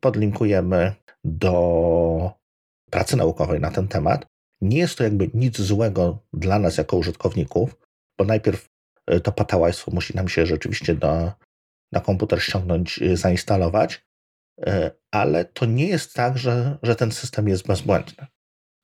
[0.00, 2.30] Podlinkujemy do
[2.90, 4.26] pracy naukowej na ten temat.
[4.60, 7.76] Nie jest to jakby nic złego dla nas jako użytkowników,
[8.18, 8.68] bo najpierw
[9.06, 11.34] e, to patałajstwo musi nam się rzeczywiście na,
[11.92, 14.04] na komputer ściągnąć, e, zainstalować,
[14.66, 18.26] e, ale to nie jest tak, że, że ten system jest bezbłędny.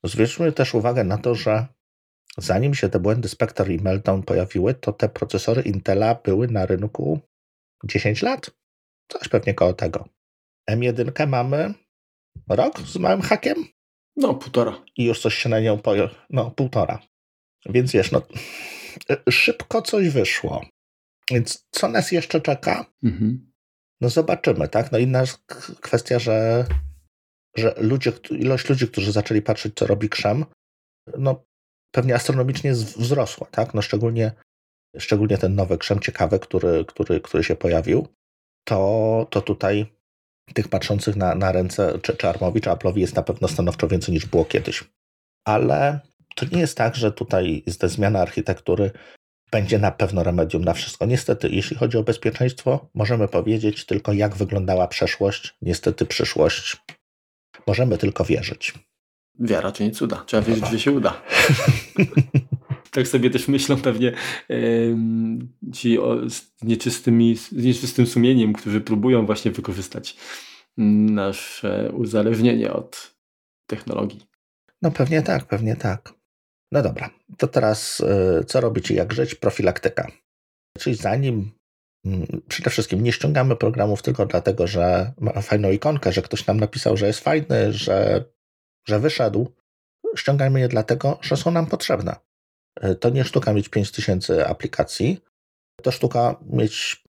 [0.03, 1.67] Zwróćmy też uwagę na to, że
[2.41, 7.19] zanim się te błędy Spectre i Meltdown pojawiły, to te procesory Intela były na rynku
[7.83, 8.51] 10 lat.
[9.07, 10.09] Coś pewnie koło tego.
[10.71, 11.73] M1 mamy
[12.49, 13.65] rok z małym hakiem.
[14.15, 14.83] No, półtora.
[14.97, 16.19] I już coś się na nią pojawiło.
[16.29, 16.99] No, półtora.
[17.65, 18.21] Więc wiesz, no,
[19.29, 20.65] szybko coś wyszło.
[21.31, 22.85] Więc co nas jeszcze czeka?
[23.03, 23.51] Mhm.
[24.01, 24.91] No zobaczymy, tak?
[24.91, 25.23] No inna
[25.81, 26.65] kwestia, że,
[27.57, 30.45] że ludzie, ilość ludzi, którzy zaczęli patrzeć, co robi krzem,
[31.17, 31.45] no
[31.91, 33.73] pewnie astronomicznie wzrosła, tak?
[33.73, 34.31] No szczególnie,
[34.97, 38.07] szczególnie ten nowy krzem ciekawy, który, który, który się pojawił,
[38.63, 39.85] to, to tutaj
[40.53, 44.13] tych patrzących na, na ręce czy, czy Armowi, czy Apple'owi jest na pewno stanowczo więcej
[44.13, 44.83] niż było kiedyś.
[45.45, 45.99] Ale
[46.35, 48.91] to nie jest tak, że tutaj ta zmiana architektury
[49.51, 51.05] będzie na pewno remedium na wszystko.
[51.05, 55.57] Niestety, jeśli chodzi o bezpieczeństwo, możemy powiedzieć tylko, jak wyglądała przeszłość.
[55.61, 56.77] Niestety, przyszłość
[57.67, 58.73] możemy tylko wierzyć.
[59.39, 60.23] Wiara nie cuda.
[60.25, 61.21] Trzeba wierzyć, że się uda.
[62.91, 64.13] tak sobie też myślą pewnie
[65.73, 70.17] ci o, z, nieczystymi, z nieczystym sumieniem, którzy próbują właśnie wykorzystać
[70.77, 73.15] nasze uzależnienie od
[73.69, 74.21] technologii.
[74.81, 76.13] No pewnie tak, pewnie tak.
[76.71, 79.35] No dobra, to teraz y, co robić i jak żyć?
[79.35, 80.07] Profilaktyka.
[80.77, 81.51] Czyli zanim
[82.05, 86.59] mm, przede wszystkim nie ściągamy programów tylko dlatego, że ma fajną ikonkę, że ktoś nam
[86.59, 88.25] napisał, że jest fajny, że,
[88.87, 89.51] że wyszedł.
[90.15, 92.15] Ściągajmy je dlatego, że są nam potrzebne.
[92.83, 95.19] Y, to nie sztuka mieć 5000 aplikacji,
[95.83, 97.03] to sztuka mieć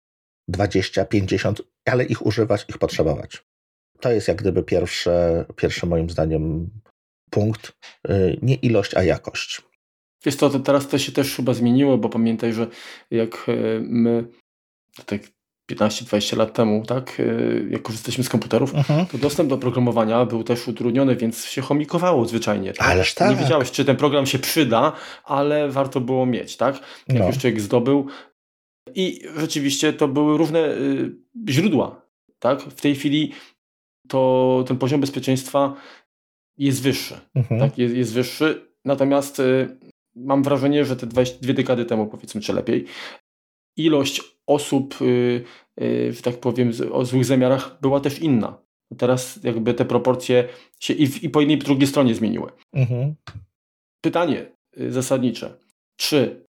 [0.49, 3.45] 20, 50, ale ich używać, ich potrzebować.
[4.01, 5.11] To jest jak gdyby pierwszy,
[5.57, 6.71] pierwszy moim zdaniem
[7.31, 7.73] punkt,
[8.09, 9.63] y, nie ilość, a jakość.
[10.25, 12.67] Wiesz co, to teraz to się też chyba zmieniło, bo pamiętaj, że
[13.11, 14.25] jak y, my
[15.07, 15.21] tak
[15.77, 19.07] 15-20 lat temu, tak, y, jak korzystaliśmy z komputerów, uh-huh.
[19.07, 22.73] to dostęp do programowania był też utrudniony, więc się chomikowało zwyczajnie.
[22.73, 22.89] Tak?
[22.89, 23.31] Ależ tak.
[23.31, 24.93] Nie wiedziałeś, czy ten program się przyda,
[25.25, 26.81] ale warto było mieć, tak?
[27.09, 27.27] Jak no.
[27.27, 28.07] już człowiek zdobył.
[28.95, 31.13] I rzeczywiście to były równe y,
[31.49, 32.03] źródła,
[32.39, 32.61] tak?
[32.61, 33.33] W tej chwili
[34.09, 35.75] to ten poziom bezpieczeństwa
[36.59, 37.21] jest wyższy.
[37.35, 37.61] Mhm.
[37.61, 38.71] Tak, jest, jest wyższy.
[38.85, 39.79] Natomiast y,
[40.17, 42.85] mam wrażenie, że te 22 dekady temu, powiedzmy, czy lepiej,
[43.77, 45.45] ilość osób, y,
[45.81, 48.59] y, tak powiem, o złych zamiarach była też inna.
[48.99, 50.49] Teraz jakby te proporcje
[50.81, 52.51] się i, w, i po jednej i po drugiej stronie zmieniły.
[52.73, 53.15] Mhm.
[54.01, 54.47] Pytanie
[54.81, 55.55] y, zasadnicze.
[55.97, 56.45] Czy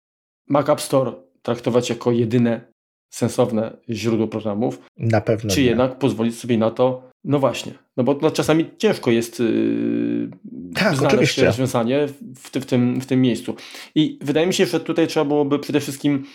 [0.48, 2.72] Mac App Store traktować jako jedyne
[3.10, 4.78] sensowne źródło programów?
[4.96, 5.50] Na pewno.
[5.50, 5.66] Czy nie.
[5.66, 10.30] jednak pozwolić sobie na to, no właśnie, no bo no, czasami ciężko jest yy,
[10.74, 11.44] tak, znaleźć oczywiście.
[11.44, 13.54] rozwiązanie w, w, tym, w tym miejscu.
[13.94, 16.26] I wydaje mi się, że tutaj trzeba byłoby przede wszystkim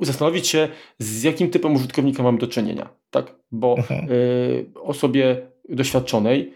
[0.00, 2.88] zastanowić się, z jakim typem użytkownika mamy do czynienia.
[3.10, 3.34] Tak?
[3.52, 3.76] Bo
[4.08, 6.54] yy, osobie doświadczonej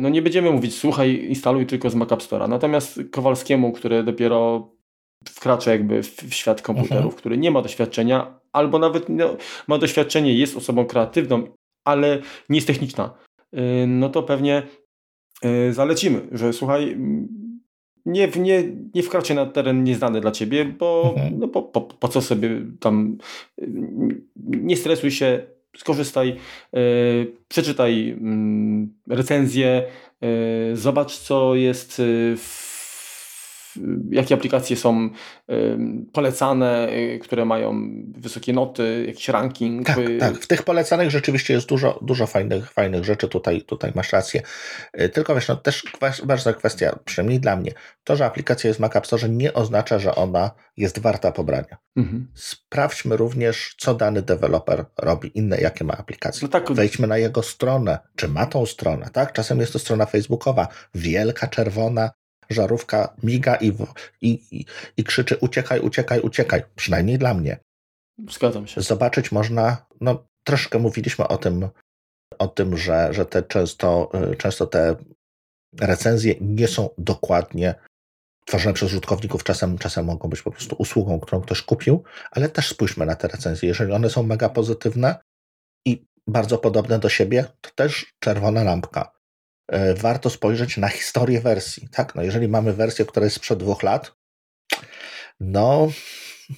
[0.00, 2.48] no nie będziemy mówić, słuchaj, instaluj tylko z Mac App Store'a.
[2.48, 4.70] Natomiast Kowalskiemu, który dopiero
[5.28, 7.18] wkracza jakby w, świat komputerów, uh-huh.
[7.18, 9.36] który nie ma doświadczenia, albo nawet no,
[9.68, 11.46] ma doświadczenie, jest osobą kreatywną
[11.84, 13.14] ale nie jest techniczna,
[13.54, 14.62] y, no to pewnie
[15.44, 16.96] y, zalecimy, że słuchaj,
[18.10, 21.38] nie, nie, nie wkraczaj na teren nieznany dla ciebie, bo mhm.
[21.38, 23.18] no, po, po, po, co sobie tam
[23.62, 23.68] y,
[24.46, 25.42] nie stresuj się,
[25.76, 26.36] skorzystaj,
[27.48, 29.86] przeczytaj mm, recenzję,
[30.74, 32.02] zobacz co jest
[32.36, 32.69] w
[34.10, 35.10] jakie aplikacje są
[36.12, 39.86] polecane, y, które mają wysokie noty, jakiś ranking.
[39.86, 40.34] Tak, tak.
[40.34, 44.42] W tych polecanych rzeczywiście jest dużo, dużo fajnych, fajnych rzeczy, tutaj, tutaj masz rację.
[45.00, 45.84] Y, tylko wiesz, no też
[46.24, 47.72] ważna kwestia, przynajmniej dla mnie,
[48.04, 51.76] to, że aplikacja jest w Mac App Store nie oznacza, że ona jest warta pobrania.
[51.96, 52.28] Mhm.
[52.34, 56.40] Sprawdźmy również, co dany deweloper robi, inne jakie ma aplikacje.
[56.42, 56.72] No tak.
[56.72, 59.32] Wejdźmy na jego stronę, czy ma tą stronę, tak?
[59.32, 62.10] Czasem jest to strona facebookowa, wielka, czerwona,
[62.50, 63.72] żarówka miga i,
[64.20, 64.64] i, i,
[64.96, 66.62] i krzyczy uciekaj, uciekaj, uciekaj.
[66.76, 67.58] Przynajmniej dla mnie.
[68.30, 68.80] Zgadzam się.
[68.80, 71.68] Zobaczyć można, no troszkę mówiliśmy o tym,
[72.38, 74.96] o tym, że, że te często, y, często te
[75.80, 77.74] recenzje nie są dokładnie
[78.46, 82.68] tworzone przez użytkowników, czasem, czasem mogą być po prostu usługą, którą ktoś kupił, ale też
[82.68, 83.68] spójrzmy na te recenzje.
[83.68, 85.16] Jeżeli one są mega pozytywne
[85.86, 89.19] i bardzo podobne do siebie, to też czerwona lampka.
[89.70, 91.88] E, warto spojrzeć na historię wersji.
[91.88, 94.12] Tak, no jeżeli mamy wersję, która jest sprzed dwóch lat,
[95.40, 95.88] no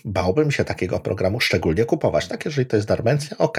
[0.04, 2.28] bałbym się takiego programu szczególnie kupować.
[2.28, 3.58] Tak, jeżeli to jest darmencja, ok,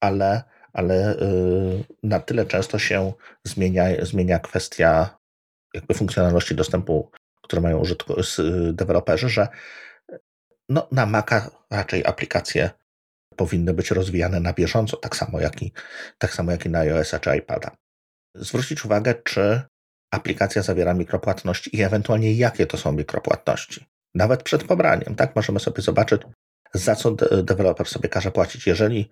[0.00, 3.12] ale, ale yy, na tyle często się
[3.44, 5.18] zmienia, zmienia kwestia
[5.74, 7.10] jakby funkcjonalności dostępu,
[7.42, 8.14] które mają użytku,
[8.72, 9.48] deweloperzy, że
[10.68, 12.70] no, na Maca raczej aplikacje
[13.36, 15.72] powinny być rozwijane na bieżąco, tak samo jak i,
[16.18, 17.76] tak samo jak i na iOS-a czy iPada.
[18.34, 19.62] Zwrócić uwagę, czy
[20.10, 23.86] aplikacja zawiera mikropłatności i ewentualnie jakie to są mikropłatności.
[24.14, 25.36] Nawet przed pobraniem, tak?
[25.36, 26.22] Możemy sobie zobaczyć,
[26.74, 28.66] za co de deweloper sobie każe płacić.
[28.66, 29.10] Jeżeli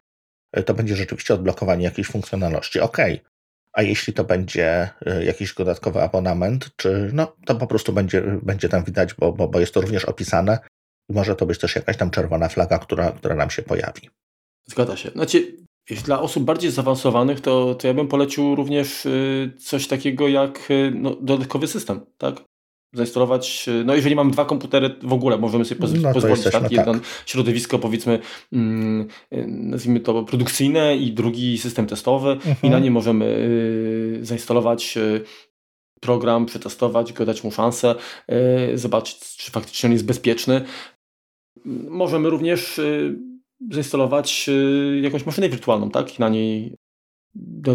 [0.66, 2.96] to będzie rzeczywiście odblokowanie jakiejś funkcjonalności, ok.
[3.72, 8.68] A jeśli to będzie e, jakiś dodatkowy abonament, czy no, to po prostu będzie, będzie
[8.68, 10.58] tam widać, bo, bo, bo jest to również opisane
[11.08, 14.10] może to być też jakaś tam czerwona flaga, która, która nam się pojawi.
[14.66, 15.10] Zgadza się.
[15.10, 15.56] Znaczy,
[15.90, 20.92] dla osób bardziej zaawansowanych, to, to ja bym polecił również y, coś takiego jak y,
[20.94, 22.44] no, dodatkowy system, tak?
[22.92, 26.52] zainstalować, y, no jeżeli mamy dwa komputery w ogóle, możemy sobie poz no pozwolić tak,
[26.52, 26.72] tak.
[26.72, 26.94] jedno
[27.26, 28.18] środowisko powiedzmy
[28.52, 29.08] mm,
[29.46, 32.56] nazwijmy to produkcyjne i drugi system testowy mhm.
[32.62, 34.98] i na nie możemy y, zainstalować
[36.00, 37.94] program, przetestować go, dać mu szansę,
[38.72, 40.64] y, zobaczyć czy faktycznie on jest bezpieczny.
[41.88, 42.80] Możemy również
[43.70, 46.18] zainstalować y, jakąś maszynę wirtualną, tak?
[46.18, 46.74] I na niej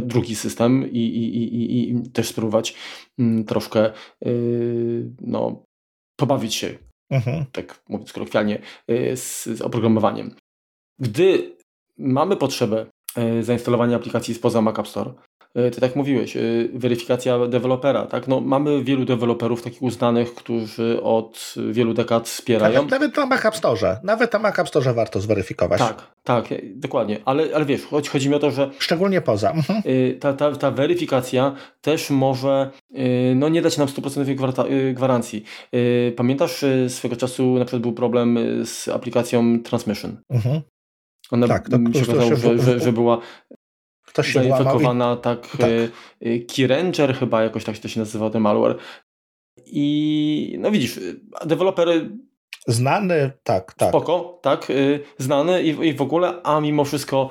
[0.01, 2.75] drugi system i, i, i, i też spróbować
[3.19, 3.91] mm, troszkę
[4.25, 5.63] y, no,
[6.15, 6.77] pobawić się,
[7.09, 7.45] mhm.
[7.51, 10.35] tak mówiąc kolokwialnie, y, z, z oprogramowaniem.
[10.99, 11.57] Gdy
[11.97, 12.85] mamy potrzebę
[13.41, 15.13] zainstalowania aplikacji spoza Mac App Store,
[15.53, 16.41] ty tak mówiłeś, e,
[16.73, 18.27] weryfikacja dewelopera, tak?
[18.27, 22.73] No, mamy wielu deweloperów takich uznanych, którzy od wielu dekad wspierają.
[22.73, 25.79] Nawet, nawet na Mac App Store, nawet na Mac App Store warto zweryfikować.
[25.79, 28.69] Tak, tak, e, dokładnie, ale, ale wiesz, chodzi, chodzi mi o to, że...
[28.79, 29.51] Szczególnie poza.
[29.51, 29.81] Mhm.
[30.19, 32.71] Ta, ta, ta weryfikacja też może
[33.35, 35.43] no, nie dać nam 100% gwarancji.
[36.15, 40.17] Pamiętasz swego czasu na przykład był problem z aplikacją Transmission?
[40.29, 40.61] Mhm.
[41.31, 43.19] Ona tak, to, się okazało, że, że, że była
[44.13, 45.69] Ktoś się zainfekowana, tak, tak.
[46.25, 48.77] Y, Keyranger chyba jakoś tak to się nazywa ten malware.
[49.65, 50.99] I no widzisz,
[51.45, 51.87] deweloper
[52.67, 53.89] Znany, tak, tak.
[53.89, 57.29] Spoko, tak, y, znany i, i w ogóle, a mimo wszystko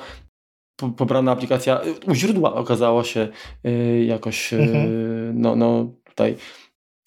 [0.97, 3.29] pobrana aplikacja u źródła okazała się
[3.67, 5.41] y, jakoś, mhm.
[5.41, 6.37] no, no tutaj.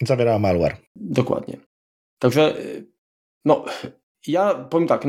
[0.02, 0.78] Zawierała malware.
[0.96, 1.58] Dokładnie.
[2.20, 2.54] Także,
[3.46, 3.66] no,
[4.28, 5.06] ja powiem tak,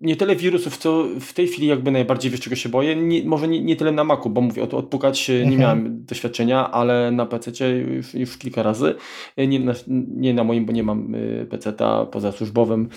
[0.00, 3.48] nie, tyle wirusów, co w tej chwili jakby najbardziej wiesz czego się boję, nie, może
[3.48, 5.50] nie, nie tyle na Macu, bo mówię, od, odpukać mhm.
[5.50, 8.94] nie miałem doświadczenia, ale na PC już, już kilka razy,
[9.36, 9.72] nie na,
[10.16, 12.88] nie na moim, bo nie mam y, PC-ta poza służbowym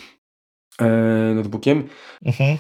[0.82, 0.88] e,
[1.36, 1.88] notebookiem.
[2.26, 2.58] Mhm.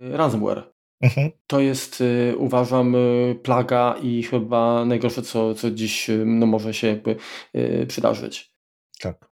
[0.00, 0.74] Ransomware.
[1.02, 1.30] Mhm.
[1.46, 6.86] To jest, y, uważam, y, plaga i chyba najgorsze, co, co dziś no, może się
[6.86, 7.16] jakby
[7.88, 8.54] przydarzyć.
[9.00, 9.33] Tak.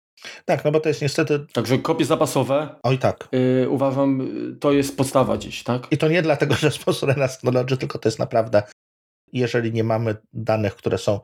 [0.44, 1.46] Tak, no bo to jest niestety.
[1.52, 2.74] Także kopie zapasowe.
[2.82, 3.28] Oj tak.
[3.32, 4.28] Yy, uważam,
[4.60, 5.86] to jest podstawa dziś, tak?
[5.90, 8.62] I to nie dlatego, że sposób Renas Knowledge, tylko to jest naprawdę,
[9.32, 11.20] jeżeli nie mamy danych, które są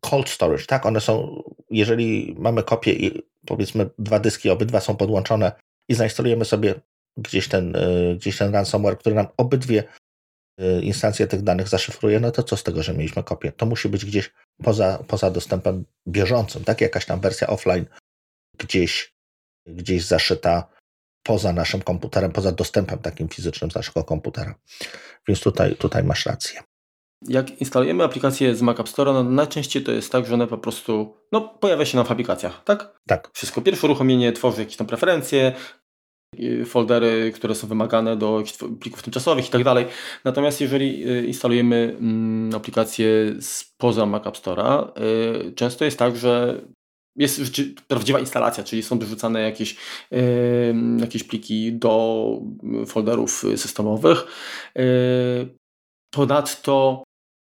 [0.00, 0.86] cold storage, tak?
[0.86, 5.52] One są, jeżeli mamy kopię i powiedzmy dwa dyski, obydwa są podłączone
[5.88, 6.74] i zainstalujemy sobie
[7.16, 9.84] gdzieś ten, yy, gdzieś ten ransomware, który nam obydwie
[10.58, 13.52] yy, instancje tych danych zaszyfruje, no to co z tego, że mieliśmy kopię?
[13.52, 16.80] To musi być gdzieś poza, poza dostępem bieżącym, tak?
[16.80, 17.84] Jakaś tam wersja offline
[18.58, 19.14] gdzieś,
[19.66, 20.68] gdzieś zaszyta
[21.22, 24.54] poza naszym komputerem, poza dostępem takim fizycznym z naszego komputera.
[25.28, 26.62] Więc tutaj, tutaj masz rację.
[27.28, 30.58] Jak instalujemy aplikację z Mac App Store, no najczęściej to jest tak, że ona po
[30.58, 32.98] prostu no, pojawia się nam w aplikacjach, tak?
[33.06, 33.30] Tak.
[33.34, 33.60] Wszystko.
[33.60, 35.52] Pierwsze uruchomienie tworzy jakieś tam preferencje,
[36.40, 38.42] y, foldery, które są wymagane do
[38.80, 39.86] plików tymczasowych i tak dalej.
[40.24, 43.08] Natomiast jeżeli y, instalujemy mm, aplikację
[43.40, 45.00] spoza Mac App Store'a,
[45.48, 46.60] y, często jest tak, że
[47.16, 47.40] jest
[47.88, 49.76] prawdziwa instalacja, czyli są dorzucane jakieś,
[50.10, 52.26] yy, jakieś pliki do
[52.86, 54.24] folderów systemowych.
[54.74, 54.84] Yy,
[56.10, 57.04] ponadto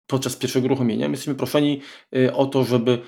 [0.09, 1.81] podczas pierwszego uruchomienia jesteśmy proszeni
[2.11, 3.01] yy, o to, żeby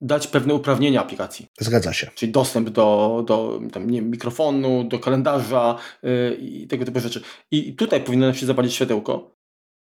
[0.00, 1.46] dać pewne uprawnienia aplikacji.
[1.60, 2.10] Zgadza się.
[2.14, 7.22] Czyli dostęp do, do tam, nie, mikrofonu, do kalendarza yy, i tego typu rzeczy.
[7.50, 9.39] I tutaj powinno się zapalić światełko,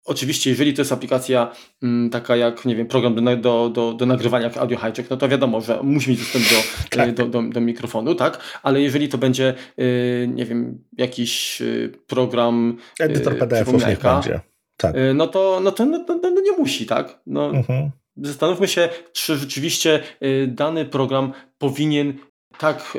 [0.10, 1.52] Oczywiście, jeżeli to jest aplikacja
[1.84, 5.10] m, mm, taka jak, nie wiem, program do, do, do, do nagrywania jak Audio Hijack,
[5.10, 6.56] no to wiadomo, że musi mieć dostęp do,
[6.98, 7.14] tak.
[7.14, 8.60] do, do, do, mikrofonu, tak?
[8.64, 12.78] Ale jeżeli to będzie, y, nie wiem, jakiś y, program...
[13.02, 14.40] Y, Edytor PDF-ów niech będzie.
[14.78, 14.96] Tak.
[14.96, 17.20] Y, no, to, no to no, no, no, nie musi, tak?
[17.28, 17.90] No, mhm.
[18.18, 20.04] Zastanówmy się, czy rzeczywiście
[20.48, 22.14] dany program powinien
[22.58, 22.98] tak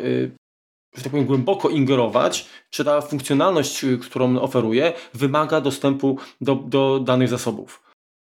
[0.94, 7.00] że tak powiem, głęboko ingerować, czy ta funkcjonalność, y, którą oferuje, wymaga dostępu do, do
[7.00, 7.82] danych zasobów.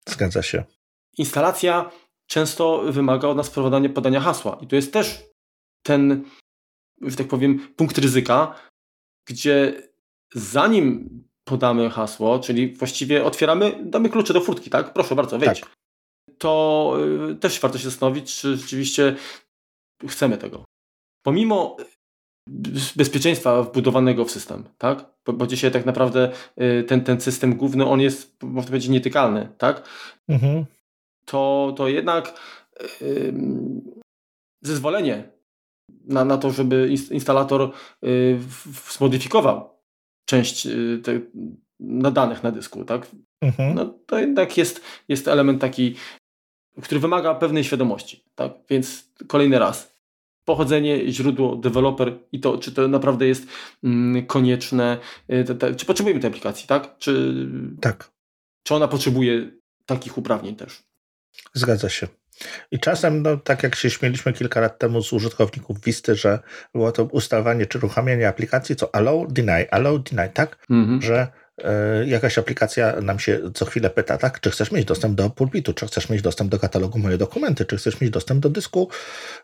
[0.08, 0.64] Zgadza się.
[1.18, 1.90] Instalacja
[2.26, 4.58] często wymaga od nas wprowadzania podania hasła.
[4.60, 5.24] I to jest też
[5.82, 6.24] ten
[7.00, 8.60] że tak powiem, punkt ryzyka,
[9.28, 9.82] gdzie
[10.34, 11.08] zanim
[11.44, 14.92] podamy hasło, czyli właściwie otwieramy, damy klucze do furtki, tak?
[14.92, 15.60] Proszę bardzo, wejdź.
[15.60, 15.76] Tak.
[16.38, 16.92] To
[17.30, 19.16] y, też warto się zastanowić, czy rzeczywiście
[20.08, 20.64] chcemy tego.
[21.22, 21.76] Pomimo
[22.96, 25.04] bezpieczeństwa wbudowanego w system, tak?
[25.26, 29.48] Bo, bo dzisiaj tak naprawdę y, ten, ten system główny, on jest, można powiedzieć, nietykalny,
[29.58, 29.88] tak?
[30.28, 30.64] Mhm.
[31.24, 32.40] To, to jednak
[33.00, 33.34] yy,
[34.62, 35.28] zezwolenie
[36.04, 37.72] na, na to, żeby instalator
[38.02, 38.38] yy,
[38.90, 39.70] zmodyfikował
[40.28, 41.20] część yy, te,
[41.80, 43.06] na danych na dysku, tak?
[43.40, 43.74] Mhm.
[43.74, 45.94] No, to jednak jest, jest element taki,
[46.82, 48.52] który wymaga pewnej świadomości, tak?
[48.68, 49.95] Więc kolejny raz,
[50.46, 53.46] pochodzenie, źródło, deweloper i to, czy to naprawdę jest
[53.84, 54.98] mm, konieczne,
[55.58, 56.98] te, czy potrzebujemy tej aplikacji, tak?
[56.98, 57.34] Czy,
[57.80, 58.10] tak.
[58.62, 59.50] Czy ona potrzebuje
[59.86, 60.82] takich uprawnień też?
[61.54, 62.08] Zgadza się.
[62.70, 66.38] I czasem, no, tak jak się śmieliśmy kilka lat temu z użytkowników Wisty, że
[66.74, 70.66] było to ustawanie czy uruchamianie aplikacji, co allow, deny, allow, deny, tak?
[70.70, 71.02] Mhm.
[71.02, 71.45] Że E,
[72.06, 75.86] jakaś aplikacja nam się co chwilę pyta, tak, czy chcesz mieć dostęp do pulpitu, czy
[75.86, 78.90] chcesz mieć dostęp do katalogu moje dokumenty, czy chcesz mieć dostęp do dysku,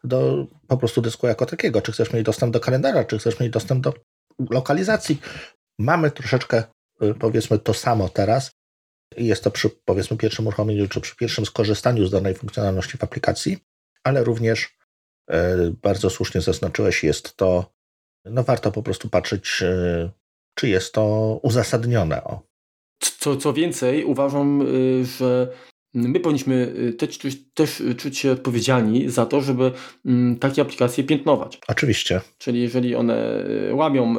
[0.05, 3.53] do po prostu dysku jako takiego, czy chcesz mieć dostęp do kalendarza, czy chcesz mieć
[3.53, 3.95] dostęp do
[4.51, 5.21] lokalizacji.
[5.79, 6.63] Mamy troszeczkę,
[7.01, 8.51] e, powiedzmy, to samo teraz.
[9.17, 13.59] Jest to przy, powiedzmy, pierwszym uruchomieniu, czy przy pierwszym skorzystaniu z danej funkcjonalności w aplikacji,
[14.05, 14.79] ale również
[15.31, 17.73] e, bardzo słusznie zaznaczyłeś, jest to,
[18.25, 19.63] no warto po prostu patrzeć
[20.55, 22.25] czy jest to uzasadnione.
[22.25, 22.53] O.
[23.03, 25.49] Co, co więcej, uważam, y, że
[25.95, 27.19] my powinniśmy y, też,
[27.55, 29.73] też czuć się odpowiedzialni za to, żeby
[30.07, 31.59] mm, takie aplikacje piętnować.
[31.69, 32.21] Oczywiście.
[32.39, 34.15] Czyli jeżeli one y, łamią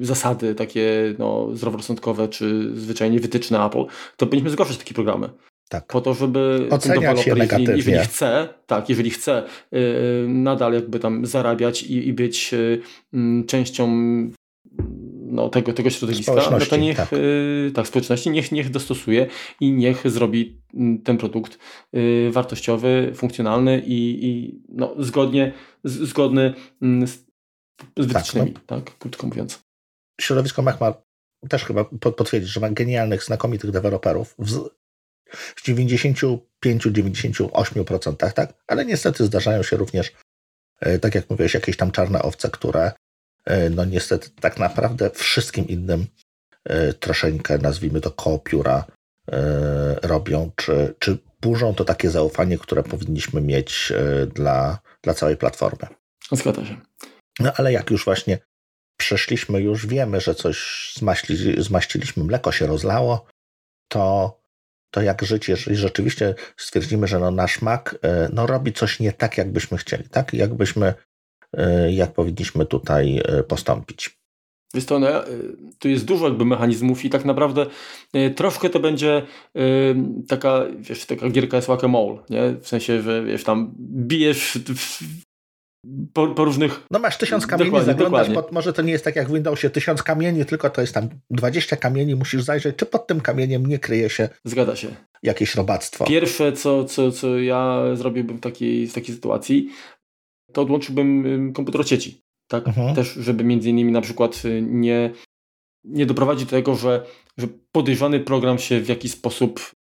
[0.00, 3.84] zasady takie no, zdroworozsądkowe czy zwyczajnie wytyczne Apple,
[4.16, 5.28] to powinniśmy zgłaszać takie programy.
[5.68, 5.86] Tak.
[5.86, 7.76] Po to, żeby Oceniać negatywnie.
[7.76, 9.42] Jeżeli, jeżeli chce, tak, jeżeli chce
[10.28, 12.54] nadal jakby tam zarabiać i, i być
[13.46, 13.86] częścią
[15.36, 17.12] no, tego, tego środowiska, no to niech tak.
[17.12, 19.26] Yy, tak, społeczności niech, niech dostosuje
[19.60, 21.58] i niech zrobi mm, ten produkt
[21.92, 25.52] yy, wartościowy, funkcjonalny i, i no, zgodnie,
[25.84, 27.26] z, zgodny mm, z,
[27.96, 28.80] z wytycznymi, tak, no.
[28.80, 29.62] tak, krótko mówiąc.
[30.20, 30.94] Środowisko Mac ma
[31.48, 31.84] też chyba
[32.16, 34.68] potwierdzić, że ma genialnych, znakomitych deweloperów w,
[35.32, 38.54] w 95-98%, tak?
[38.66, 40.12] Ale niestety zdarzają się również,
[40.80, 42.92] e, tak jak mówiłeś, jakieś tam czarne owce, które
[43.70, 46.06] no niestety tak naprawdę wszystkim innym
[46.64, 48.84] e, troszeczkę, nazwijmy to koło pióra,
[49.32, 53.92] e, robią, czy, czy burzą to takie zaufanie, które powinniśmy mieć
[54.34, 55.86] dla, dla całej platformy.
[56.32, 56.76] Zgadza się.
[57.40, 58.38] No ale jak już właśnie
[58.96, 63.26] przeszliśmy, już wiemy, że coś zmaśli, zmaściliśmy, mleko się rozlało,
[63.88, 64.36] to,
[64.90, 67.98] to jak żyć, jeżeli rzeczywiście stwierdzimy, że no nasz mak
[68.32, 70.34] no, robi coś nie tak, jakbyśmy chcieli, tak?
[70.34, 71.05] Jakbyśmy E,
[71.90, 74.18] jak powinniśmy tutaj e, postąpić.
[74.74, 75.26] Jest to, no, e,
[75.78, 77.66] tu jest dużo jakby mechanizmów i tak naprawdę
[78.36, 79.22] troszkę to będzie
[80.28, 82.56] taka, wiesz, taka gierka jest whack-a-mole, nie?
[82.60, 84.58] W sensie, że wiesz, tam bijesz
[86.12, 86.82] po, po, różnych...
[86.90, 89.70] No masz tysiąc kamieni, dokładnie, zaglądasz, pod, może to nie jest tak jak w Windowsie,
[89.70, 93.78] tysiąc kamieni, tylko to jest tam dwadzieścia kamieni, musisz zajrzeć, czy pod tym kamieniem nie
[93.78, 94.88] kryje się Zgadza się.
[95.22, 96.04] jakieś robactwo.
[96.04, 99.68] Pierwsze, co, co, co ja zrobiłbym w takiej, w takiej sytuacji,
[100.56, 102.22] to odłączyłbym komputer od sieci.
[102.48, 102.68] Tak?
[102.68, 102.94] Mhm.
[102.94, 105.10] Też, żeby między innymi na przykład y, nie,
[105.84, 107.06] nie doprowadzić do tego, że,
[107.38, 109.72] że podejrzany program się w jakiś sposób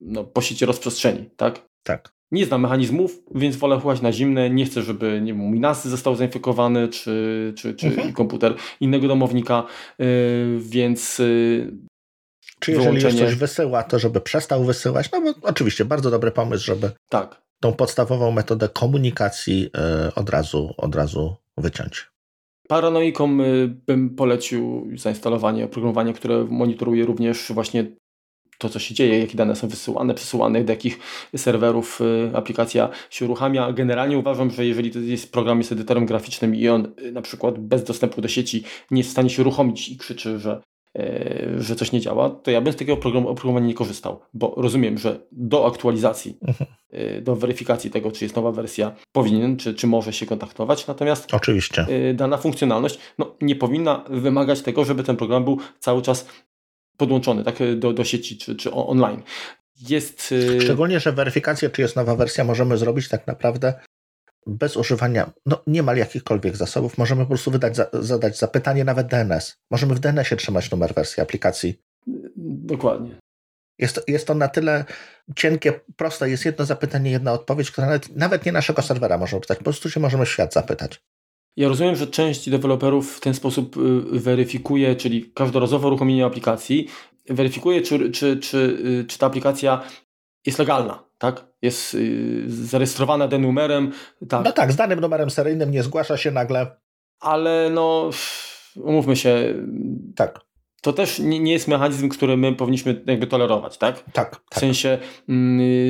[0.00, 1.30] no, po sieci rozprzestrzeni.
[1.36, 1.66] Tak?
[1.82, 2.12] Tak.
[2.30, 4.50] Nie znam mechanizmów, więc wolę chłać na zimne.
[4.50, 8.12] Nie chcę, żeby nie wiem, mój NAS został zainfekowany, czy, czy, czy mhm.
[8.12, 9.66] komputer innego domownika,
[9.98, 10.06] yy,
[10.60, 11.72] więc yy,
[12.60, 15.12] czy jeżeli już coś wysyła, to żeby przestał wysyłać?
[15.12, 20.74] No bo oczywiście bardzo dobry pomysł, żeby tak tą podstawową metodę komunikacji e, od razu,
[20.76, 22.06] od razu wyciąć.
[22.68, 23.44] Paranoikom e,
[23.86, 27.86] bym polecił zainstalowanie oprogramowania, które monitoruje również właśnie
[28.58, 30.98] to, co się dzieje, jakie dane są wysyłane, przesyłane, do jakich
[31.36, 33.72] serwerów e, aplikacja się uruchamia.
[33.72, 37.84] Generalnie uważam, że jeżeli to jest program jest edytorem graficznym i on na przykład bez
[37.84, 40.60] dostępu do sieci nie jest w stanie się uruchomić i krzyczy, że
[41.58, 45.20] że coś nie działa, to ja bym z takiego oprogramowania nie korzystał, bo rozumiem, że
[45.32, 46.70] do aktualizacji, mhm.
[46.90, 51.34] E, do weryfikacji tego, czy jest nowa wersja, powinien, czy, czy może się kontaktować, natomiast
[51.34, 51.86] Oczywiście.
[52.10, 56.28] E, dana funkcjonalność no, nie powinna wymagać tego, żeby ten program był cały czas
[56.96, 59.22] podłączony tak, do, do sieci czy, czy online.
[59.88, 60.34] Jest...
[60.60, 63.74] Szczególnie, że weryfikację, czy jest nowa wersja, możemy zrobić tak naprawdę
[64.46, 69.56] bez używania no, niemal jakichkolwiek zasobów możemy po prostu wydać, za, zadać zapytanie nawet DNS.
[69.70, 71.74] Możemy w DNS-ie trzymać numer wersji aplikacji.
[72.36, 73.10] Dokładnie.
[73.78, 74.84] Jest, jest to na tyle
[75.36, 76.30] cienkie, proste.
[76.30, 79.58] Jest jedno zapytanie, jedna odpowiedź, która nawet, nawet nie naszego serwera możemy pytać.
[79.58, 81.00] Po prostu się możemy świat zapytać.
[81.56, 83.80] Ja rozumiem, że część deweloperów w ten sposób y,
[84.20, 86.88] weryfikuje, czyli każdorazowe uruchomienie aplikacji,
[87.28, 89.82] weryfikuje, czy, czy, czy, y, czy ta aplikacja
[90.46, 91.44] jest legalna, tak?
[91.62, 93.92] Jest y, zarejestrowana den numerem.
[94.28, 94.44] Tak.
[94.44, 96.76] No tak, z danym numerem seryjnym nie zgłasza się nagle.
[97.20, 98.10] Ale no,
[98.76, 99.54] umówmy się.
[100.16, 100.46] Tak
[100.86, 104.02] to też nie, nie, jest mechanizm, który my powinniśmy jakby tolerować, tak?
[104.02, 104.12] Tak.
[104.12, 104.40] tak.
[104.50, 104.98] W sensie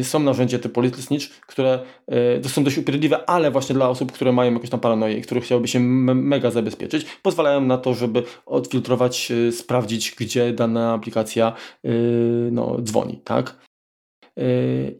[0.00, 1.78] y, są narzędzia typu Little Snitch, które
[2.36, 5.40] y, to są dość upierdliwe, ale właśnie dla osób, które mają jakąś tam paranoję, które
[5.40, 11.52] chciałyby się mega zabezpieczyć, pozwalają na to, żeby odfiltrować, y, sprawdzić, gdzie dana aplikacja
[11.84, 13.65] y, no, dzwoni, tak?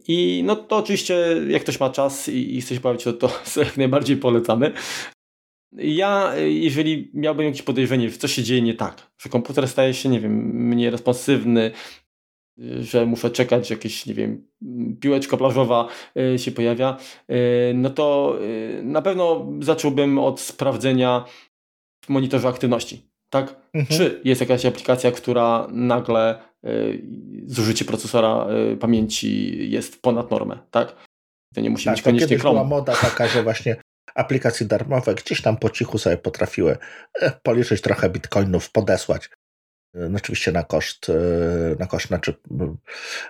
[0.07, 3.29] I no to oczywiście, jak ktoś ma czas i, i chce się bawić, to, to
[3.65, 4.71] jak najbardziej polecamy.
[5.73, 10.09] Ja, jeżeli miałbym jakieś podejrzenie, że coś się dzieje nie tak, że komputer staje się,
[10.09, 11.71] nie wiem, mniej responsywny,
[12.79, 14.47] że muszę czekać, jakieś, nie wiem,
[15.01, 15.87] piłeczka plażowa
[16.35, 16.97] y, się pojawia,
[17.31, 21.25] y, no to y, na pewno zacząłbym od sprawdzenia
[22.05, 23.01] w monitorze aktywności.
[23.29, 23.55] Tak?
[23.73, 23.99] Mhm.
[23.99, 26.39] Czy jest jakaś aplikacja, która nagle
[27.45, 28.47] zużycie procesora
[28.79, 30.95] pamięci jest ponad normę, tak?
[31.53, 32.53] To nie musi tak, być koniecznie Chrome.
[32.53, 33.75] była moda taka, że właśnie
[34.15, 36.77] aplikacje darmowe gdzieś tam po cichu sobie potrafiły
[37.21, 39.29] e, policzyć trochę bitcoinów, podesłać.
[39.95, 41.13] E, no, oczywiście na koszt, e,
[41.79, 42.33] na koszt, znaczy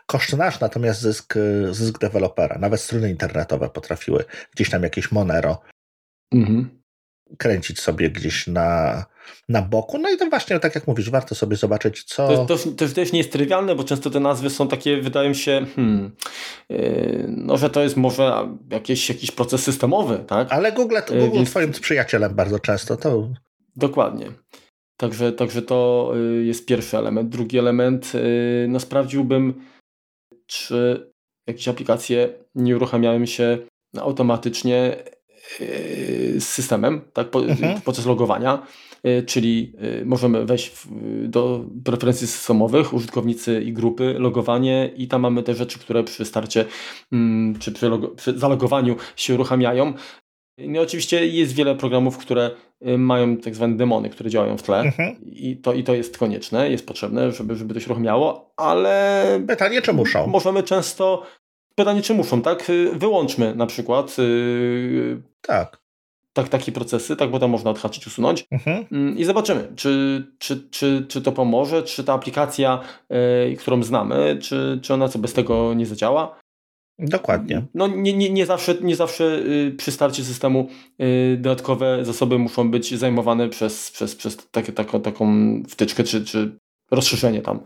[0.05, 1.33] koszt nasz, natomiast zysk,
[1.71, 2.57] zysk dewelopera.
[2.57, 4.25] Nawet strony internetowe potrafiły
[4.55, 5.61] gdzieś tam jakieś Monero
[6.33, 6.77] mhm
[7.37, 9.05] kręcić sobie gdzieś na,
[9.49, 9.97] na boku.
[9.97, 12.27] No i to właśnie, tak jak mówisz, warto sobie zobaczyć, co...
[12.27, 15.65] To, to, to też nie jest trywialne, bo często te nazwy są takie, wydają się,
[15.75, 16.11] hmm,
[16.69, 20.51] yy, no, że to jest może jakiś, jakiś proces systemowy, tak?
[20.51, 21.49] Ale Google, to yy, Google Więc...
[21.49, 23.29] twoim przyjacielem bardzo często, to...
[23.75, 24.31] Dokładnie.
[24.97, 27.29] Także, także to yy, jest pierwszy element.
[27.29, 28.11] Drugi element,
[28.67, 29.61] no sprawdziłbym,
[30.45, 31.07] czy
[31.47, 33.57] jakieś aplikacje nie uruchamiają się
[33.97, 35.03] automatycznie
[36.39, 37.81] z systemem, tak, mhm.
[37.81, 38.67] podczas logowania,
[39.05, 40.87] y, czyli y, możemy wejść w,
[41.27, 46.65] do preferencji systemowych, użytkownicy i grupy, logowanie i tam mamy te rzeczy, które przy starcie
[47.11, 49.93] mm, czy przy, logo, przy zalogowaniu się uruchamiają.
[50.59, 52.51] No oczywiście jest wiele programów, które
[52.97, 55.15] mają tak zwane demony, które działają w tle mhm.
[55.25, 59.39] i, to, i to jest konieczne, jest potrzebne, żeby, żeby to się uruchamiało, ale...
[59.47, 60.27] Pytanie, czy muszą?
[60.27, 61.23] Możemy często
[61.79, 62.71] Pytanie, czy muszą, tak?
[62.93, 64.17] Wyłączmy na przykład.
[65.41, 65.87] Tak.
[66.33, 68.85] Tak, takie procesy, tak, bo tam można odhaczyć, usunąć mhm.
[68.91, 74.39] Mm, i zobaczymy, czy, czy, czy, czy to pomoże, czy ta aplikacja, yy, którą znamy,
[74.41, 76.39] czy, czy ona co bez tego nie zadziała.
[76.99, 77.65] Dokładnie.
[77.73, 80.67] No nie, nie, nie zawsze, nie zawsze yy, przy starcie systemu
[80.99, 85.33] yy, dodatkowe zasoby muszą być zajmowane przez, przez, przez takie, taką, taką
[85.69, 86.57] wtyczkę czy, czy
[86.91, 87.59] rozszerzenie tam.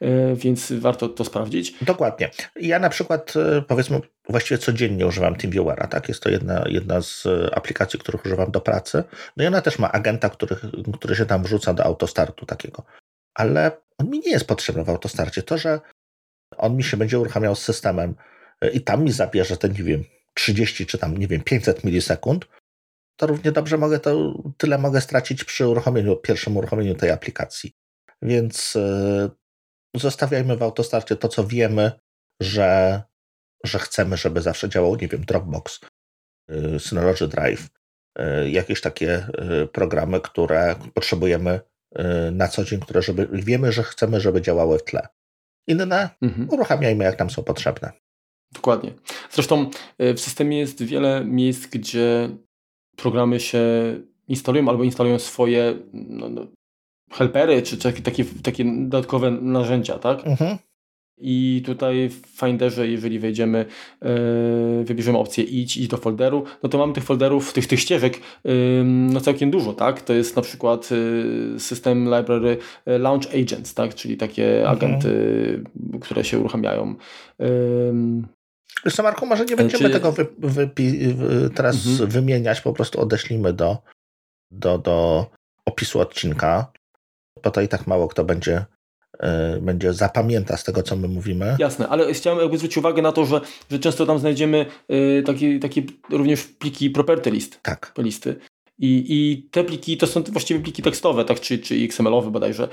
[0.00, 1.74] E, więc warto to sprawdzić.
[1.82, 2.30] Dokładnie.
[2.60, 6.08] Ja na przykład e, powiedzmy właściwie codziennie używam TeamViewera, tak?
[6.08, 9.04] Jest to jedna, jedna z e, aplikacji, których używam do pracy.
[9.36, 10.56] No i ona też ma agenta, który,
[10.94, 12.84] który się tam wrzuca do autostartu takiego.
[13.34, 15.42] Ale on mi nie jest potrzebny w autostarcie.
[15.42, 15.80] To, że
[16.56, 18.14] on mi się będzie uruchamiał z systemem
[18.72, 22.46] i tam mi zabierze ten, nie wiem, 30 czy tam, nie wiem, 500 milisekund,
[23.16, 27.72] to równie dobrze mogę to, tyle mogę stracić przy uruchomieniu, pierwszym uruchomieniu tej aplikacji.
[28.22, 28.76] Więc
[29.94, 31.92] zostawiajmy w autostarcie to, co wiemy,
[32.42, 33.02] że,
[33.64, 35.80] że chcemy, żeby zawsze działał, nie wiem, Dropbox,
[36.50, 37.68] y, Synology Drive,
[38.18, 39.26] y, jakieś takie
[39.62, 41.60] y, programy, które potrzebujemy
[42.32, 45.08] na co dzień, które żeby, wiemy, że chcemy, żeby działały w tle.
[45.66, 46.48] Inne mhm.
[46.50, 47.92] uruchamiajmy, jak nam są potrzebne.
[48.52, 48.94] Dokładnie.
[49.30, 52.30] Zresztą w systemie jest wiele miejsc, gdzie
[52.96, 53.60] programy się
[54.28, 56.46] instalują albo instalują swoje no, no
[57.12, 60.26] helpery, czy takie, takie, takie dodatkowe narzędzia, tak?
[60.26, 60.58] Mhm.
[61.22, 63.64] I tutaj w Finderze, jeżeli wejdziemy,
[64.02, 68.20] yy, wybierzemy opcję idź, idź do folderu, no to mamy tych folderów, tych, tych ścieżek
[68.44, 68.52] yy,
[68.84, 70.02] no całkiem dużo, tak?
[70.02, 72.56] To jest na przykład yy, system library
[72.86, 73.94] Launch Agents, tak?
[73.94, 74.76] Czyli takie mhm.
[74.76, 75.64] agenty,
[76.00, 76.94] które się uruchamiają.
[78.84, 79.90] Wiesz co, Marku, może nie będziemy Czy...
[79.90, 80.70] tego wy, wy,
[81.54, 82.10] teraz mhm.
[82.10, 83.78] wymieniać, po prostu odeślimy do,
[84.50, 85.26] do, do
[85.64, 86.72] opisu odcinka
[87.44, 88.64] bo to i tak mało kto będzie
[89.18, 91.56] e, będzie zapamięta z tego, co my mówimy.
[91.58, 94.66] Jasne, ale chciałem jakby zwrócić uwagę na to, że, że często tam znajdziemy
[95.26, 97.58] takie, takie również pliki property list.
[97.62, 97.92] Tak.
[97.98, 98.36] Listy.
[98.78, 102.68] I, I te pliki to są właściwie pliki tekstowe, tak, czy, czy XML-owe bodajże.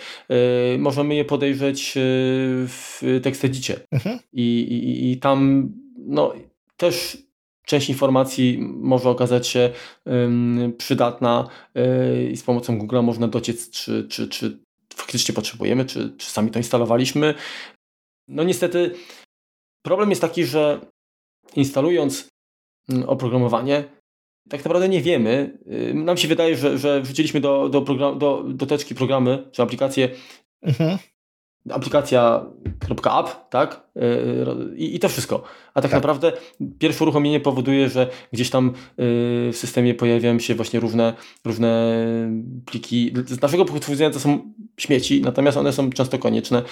[0.76, 1.94] Y, możemy je podejrzeć
[2.68, 3.80] w tekstedicie.
[3.92, 4.20] Mhm.
[4.34, 6.34] I, i, I tam no,
[6.78, 7.27] też
[7.68, 9.74] część informacji może okazać się
[10.78, 11.48] przydatna
[11.78, 14.60] y, i z pomocą Google można dociec, czy, czy, czy
[14.94, 17.34] faktycznie potrzebujemy, czy, czy sami to instalowaliśmy.
[18.28, 18.96] No niestety
[19.86, 20.82] problem jest taki, że
[21.56, 22.28] instalując
[22.90, 23.84] mm, oprogramowanie,
[24.50, 25.58] tak naprawdę nie wiemy.
[25.94, 30.10] Nam się wydaje, że, że wrzuciliśmy do, do, program, do, do teczki programy czy aplikacje
[30.62, 30.98] mhm
[31.72, 33.82] aplikacja.app, tak?
[34.76, 35.44] I, I, to wszystko.
[35.74, 36.32] A tak, tak, naprawdę
[36.80, 41.14] pierwsze uruchomienie powoduje, że gdzieś tam w systemie pojawiają się właśnie różne,
[41.46, 41.98] różne
[42.66, 43.14] pliki.
[43.26, 46.64] Z naszego punktu widzenia to są śmieci, natomiast one są często konieczne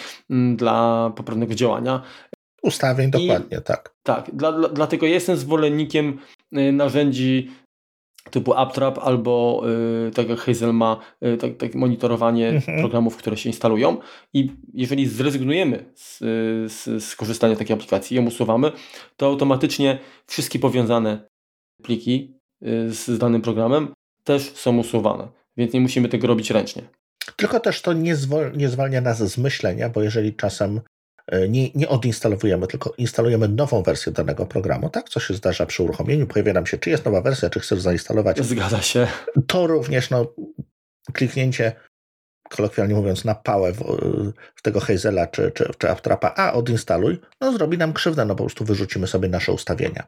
[0.55, 2.01] dla poprawnego działania.
[2.61, 3.95] Ustawień, dokładnie, tak.
[4.03, 6.19] Tak, dla, dla, dlatego jestem zwolennikiem
[6.51, 7.51] narzędzi
[8.31, 9.63] typu AppTrap albo
[10.07, 12.79] y, tak jak Hazel ma y, tak, tak monitorowanie mhm.
[12.79, 13.97] programów, które się instalują
[14.33, 16.19] i jeżeli zrezygnujemy z,
[16.71, 18.71] z, z korzystania takiej aplikacji, ją usuwamy,
[19.17, 21.27] to automatycznie wszystkie powiązane
[21.83, 26.81] pliki y, z danym programem też są usuwane, więc nie musimy tego robić ręcznie.
[27.35, 30.81] Tylko też to nie, zwol- nie zwalnia nas z myślenia, bo jeżeli czasem
[31.49, 35.09] nie, nie odinstalowujemy, tylko instalujemy nową wersję danego programu, tak?
[35.09, 38.45] Co się zdarza przy uruchomieniu, pojawia nam się, czy jest nowa wersja, czy chcesz zainstalować.
[38.45, 39.07] Zgadza się.
[39.47, 40.33] To również no,
[41.13, 41.71] kliknięcie,
[42.49, 43.83] kolokwialnie mówiąc, na pałę w,
[44.55, 48.43] w tego Hazela czy, czy, czy Aptrapa, a odinstaluj, no zrobi nam krzywdę, no po
[48.43, 50.07] prostu wyrzucimy sobie nasze ustawienia.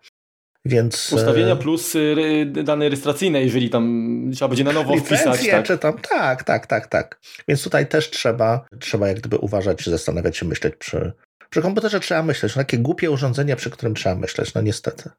[0.67, 5.47] Więc, Ustawienia e, plus y, dane rejestracyjne, jeżeli tam trzeba będzie na nowo wpisać.
[5.47, 5.65] Tak?
[5.65, 7.19] Czy tam, tak, tak, tak, tak.
[7.47, 11.13] Więc tutaj też trzeba, trzeba jak gdyby uważać, zastanawiać się, myśleć przy,
[11.49, 12.55] przy komputerze trzeba myśleć.
[12.55, 15.09] No, takie głupie urządzenie, przy którym trzeba myśleć, no niestety.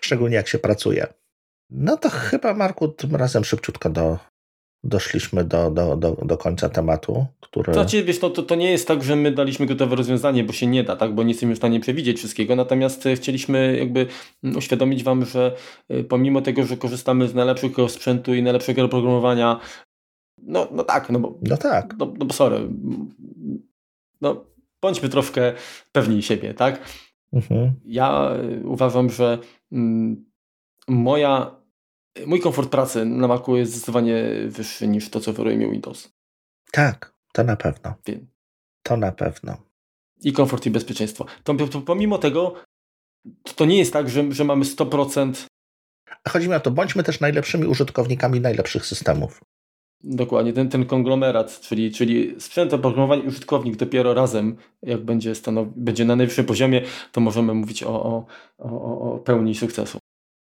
[0.00, 1.06] Szczególnie jak się pracuje.
[1.70, 4.18] No to chyba, Marku, tym razem szybciutko do,
[4.84, 7.72] doszliśmy do, do, do, do końca tematu, który...
[7.72, 10.66] Znaczy, wiesz, no, to, to nie jest tak, że my daliśmy gotowe rozwiązanie, bo się
[10.66, 14.06] nie da, tak, bo nie jesteśmy w stanie przewidzieć wszystkiego, natomiast e, chcieliśmy jakby
[14.44, 15.56] mm, uświadomić Wam, że
[15.88, 19.60] e, pomimo tego, że korzystamy z najlepszego sprzętu i najlepszego oprogramowania,
[20.42, 21.38] no, no tak, no bo...
[21.42, 21.94] No tak.
[21.98, 22.68] No, no bo sorry,
[24.20, 24.44] no
[24.82, 25.52] bądźmy troszkę
[25.92, 26.80] pewni siebie, tak?
[27.32, 27.72] Mhm.
[27.84, 29.38] Ja e, uważam, że
[29.72, 30.24] mm,
[30.88, 31.59] moja
[32.26, 36.12] mój komfort pracy na Macu jest zdecydowanie wyższy niż to, co oferuje mi Windows.
[36.72, 37.94] Tak, to na pewno.
[38.06, 38.26] Wiem.
[38.82, 39.56] To na pewno.
[40.22, 41.26] I komfort i bezpieczeństwo.
[41.44, 42.54] To, to pomimo tego,
[43.42, 45.46] to, to nie jest tak, że, że mamy 100%.
[46.28, 49.40] Chodzi mi o to, bądźmy też najlepszymi użytkownikami najlepszych systemów.
[50.04, 55.70] Dokładnie, ten, ten konglomerat, czyli, czyli sprzęt, oprogramowanie i użytkownik dopiero razem, jak będzie, stanowi,
[55.76, 56.82] będzie na najwyższym poziomie,
[57.12, 58.26] to możemy mówić o, o,
[58.58, 59.98] o, o pełni sukcesu.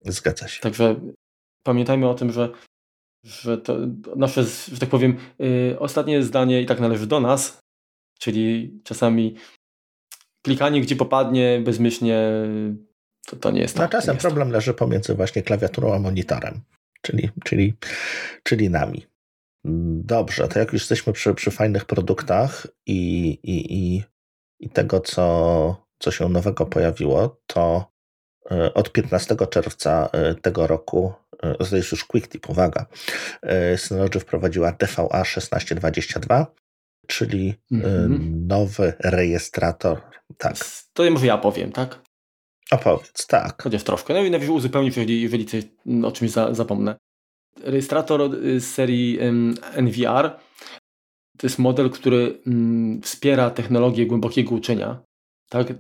[0.06, 0.62] Zgadza się.
[0.62, 0.96] Także
[1.66, 2.50] pamiętajmy o tym, że,
[3.24, 3.78] że to
[4.16, 7.60] nasze, że tak powiem, yy, ostatnie zdanie i tak należy do nas,
[8.20, 9.36] czyli czasami
[10.46, 12.32] klikanie gdzie popadnie bezmyślnie,
[13.28, 13.92] to, to nie jest tak.
[13.92, 16.62] czasem problem leży pomiędzy właśnie klawiaturą a monitorem,
[17.02, 17.74] czyli, czyli,
[18.44, 19.06] czyli nami.
[20.04, 24.04] Dobrze, to jak już jesteśmy przy, przy fajnych produktach i, i, i,
[24.60, 27.92] i tego, co, co się nowego pojawiło, to
[28.52, 31.14] e, od 15 czerwca e, tego roku
[31.70, 32.86] to jest już quick tip, uwaga,
[33.42, 36.48] e, Synology wprowadziła DVA 1622,
[37.08, 38.20] czyli mm-hmm.
[38.48, 40.02] nowy rejestrator.
[40.38, 40.56] Tak.
[40.94, 42.02] To może ja powiem, tak?
[42.72, 43.64] Opowiedz, tak.
[43.64, 44.14] Chociaż troszkę.
[44.14, 45.64] No i najwyżej uzupełnić, jeżeli, jeżeli coś,
[46.04, 46.96] o czymś za, zapomnę.
[47.64, 49.20] Rejestrator z serii
[49.82, 50.40] NVR
[51.38, 55.04] to jest model, który mm, wspiera technologię głębokiego uczenia.
[55.50, 55.74] Tak?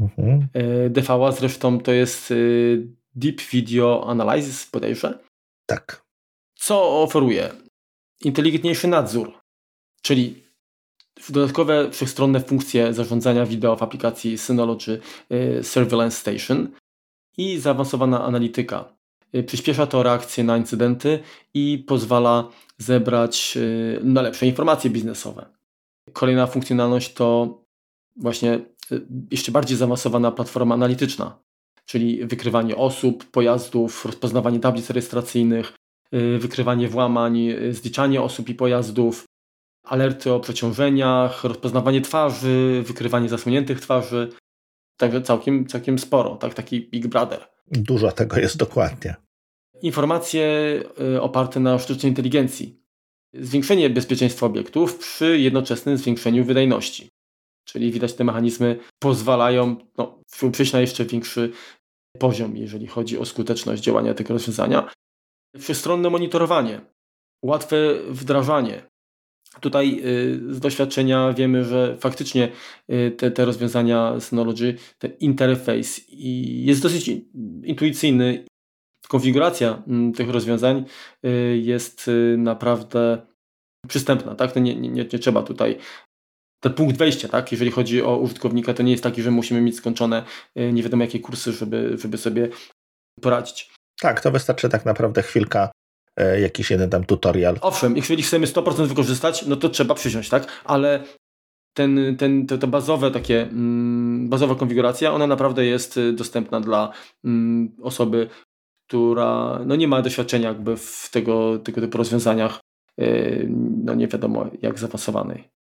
[0.00, 0.48] Mhm.
[0.90, 2.34] DVA zresztą to jest
[3.16, 5.18] Deep Video Analysis bodajże.
[5.66, 6.06] Tak.
[6.54, 7.50] Co oferuje?
[8.24, 9.32] Inteligentniejszy nadzór,
[10.02, 10.42] czyli
[11.28, 15.00] dodatkowe wszechstronne funkcje zarządzania wideo w aplikacji Synology
[15.32, 16.68] y, Surveillance Station
[17.36, 18.96] i zaawansowana analityka.
[19.34, 21.18] Y, przyspiesza to reakcję na incydenty
[21.54, 22.48] i pozwala
[22.78, 25.46] zebrać y, najlepsze informacje biznesowe.
[26.12, 27.58] Kolejna funkcjonalność to
[28.16, 28.60] właśnie
[29.30, 31.45] jeszcze bardziej zaawansowana platforma analityczna,
[31.86, 35.72] czyli wykrywanie osób, pojazdów, rozpoznawanie tablic rejestracyjnych,
[36.14, 39.24] y, wykrywanie włamań, y, zliczanie osób i pojazdów,
[39.84, 44.32] alerty o przeciążeniach, rozpoznawanie twarzy, wykrywanie zasłoniętych twarzy.
[44.96, 47.46] Także całkiem, całkiem sporo, tak, taki Big Brother.
[47.66, 49.14] Dużo tego jest dokładnie.
[49.82, 50.44] Informacje
[51.14, 52.80] y, oparte na sztucznej inteligencji.
[53.34, 57.10] Zwiększenie bezpieczeństwa obiektów przy jednoczesnym zwiększeniu wydajności.
[57.64, 60.22] Czyli widać te mechanizmy pozwalają no,
[60.52, 61.52] przejść na jeszcze większy
[62.18, 64.90] poziom, jeżeli chodzi o skuteczność działania tego rozwiązania.
[65.58, 66.80] Wszechstronne monitorowanie,
[67.42, 67.76] łatwe
[68.08, 68.82] wdrażanie.
[69.60, 72.48] Tutaj y, z doświadczenia wiemy, że faktycznie
[72.92, 77.10] y, te, te rozwiązania Synology, ten interfejs jest dosyć
[77.64, 78.44] intuicyjny.
[79.08, 80.84] Konfiguracja mm, tych rozwiązań
[81.24, 83.26] y, jest naprawdę
[83.88, 84.34] przystępna.
[84.34, 84.56] Tak?
[84.56, 85.78] Nie, nie, nie, nie trzeba tutaj
[86.66, 89.76] ten punkt wejścia, tak, jeżeli chodzi o użytkownika, to nie jest taki, że musimy mieć
[89.76, 90.22] skończone
[90.56, 92.48] nie wiadomo jakie kursy, żeby, żeby sobie
[93.20, 93.70] poradzić.
[94.00, 95.70] Tak, to wystarczy tak naprawdę chwilka,
[96.16, 97.58] e, jakiś jeden tam tutorial.
[97.60, 100.62] Owszem, jeżeli chcemy 100% wykorzystać, no to trzeba przysiąść, tak?
[100.64, 101.04] Ale
[101.76, 106.92] ten, ten, to, to bazowe takie, mm, bazowa konfiguracja, ona naprawdę jest y, dostępna dla
[107.24, 108.28] mm, osoby,
[108.88, 112.60] która no nie ma doświadczenia jakby w tego, tego typu rozwiązaniach,
[112.98, 113.48] yy,
[113.84, 115.55] no nie wiadomo jak zaawansowanej.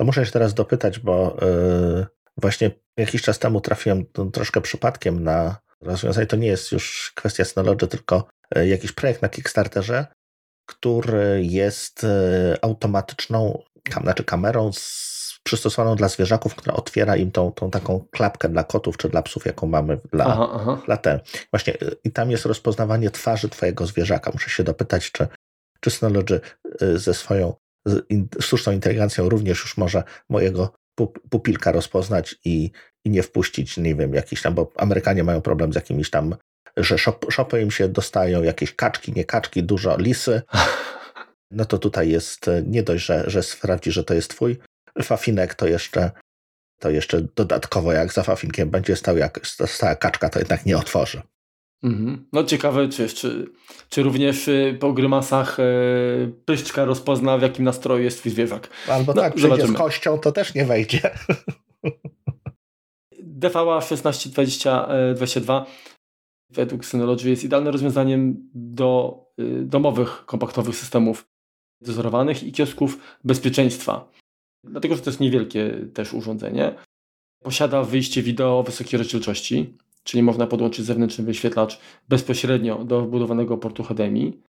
[0.00, 5.56] To muszę się teraz dopytać, bo yy, właśnie jakiś czas temu trafiłem troszkę przypadkiem na
[5.80, 6.26] rozwiązanie.
[6.26, 10.06] To nie jest już kwestia Synology, tylko yy, jakiś projekt na Kickstarterze,
[10.66, 13.62] który jest yy, automatyczną,
[14.02, 18.96] znaczy kamerą z przystosowaną dla zwierzaków, która otwiera im tą, tą taką klapkę dla kotów
[18.96, 20.82] czy dla psów, jaką mamy dla, aha, aha.
[20.86, 21.20] dla ten.
[21.50, 24.30] Właśnie y, i tam jest rozpoznawanie twarzy twojego zwierzaka.
[24.32, 25.26] Muszę się dopytać, czy,
[25.80, 26.40] czy Synology
[26.82, 27.54] y, ze swoją
[28.40, 30.72] sztuczną inteligencją również już może mojego
[31.30, 32.70] pupilka rozpoznać i,
[33.04, 36.36] i nie wpuścić, nie wiem, jakiś tam, bo Amerykanie mają problem z jakimiś tam,
[36.76, 40.42] że shop, shopy im się dostają, jakieś kaczki, nie kaczki, dużo lisy.
[41.52, 44.58] No to tutaj jest y, nie dość, że, że sprawdzi, że to jest twój,
[45.02, 46.10] fafinek to jeszcze,
[46.78, 51.22] to jeszcze dodatkowo jak za fafinkiem będzie stał jak stała kaczka, to jednak nie otworzy.
[51.82, 52.26] Mhm.
[52.32, 53.50] No ciekawe, czy, czy,
[53.88, 58.70] czy również y, po grymasach yy, pyszczka rozpozna, w jakim nastroju jest twój zwierzak.
[58.88, 61.00] Albo no, tak, przyjdzie z kością, to też nie wejdzie.
[63.22, 65.66] DVA 1622
[66.50, 71.28] według Synology jest idealnym rozwiązaniem do y, domowych, kompaktowych systemów
[71.80, 74.10] dozorowanych i kiosków bezpieczeństwa
[74.64, 76.74] dlatego że to jest niewielkie też urządzenie.
[77.42, 84.42] Posiada wyjście wideo wysokiej rozdzielczości, czyli można podłączyć zewnętrzny wyświetlacz bezpośrednio do wbudowanego portu HDMI.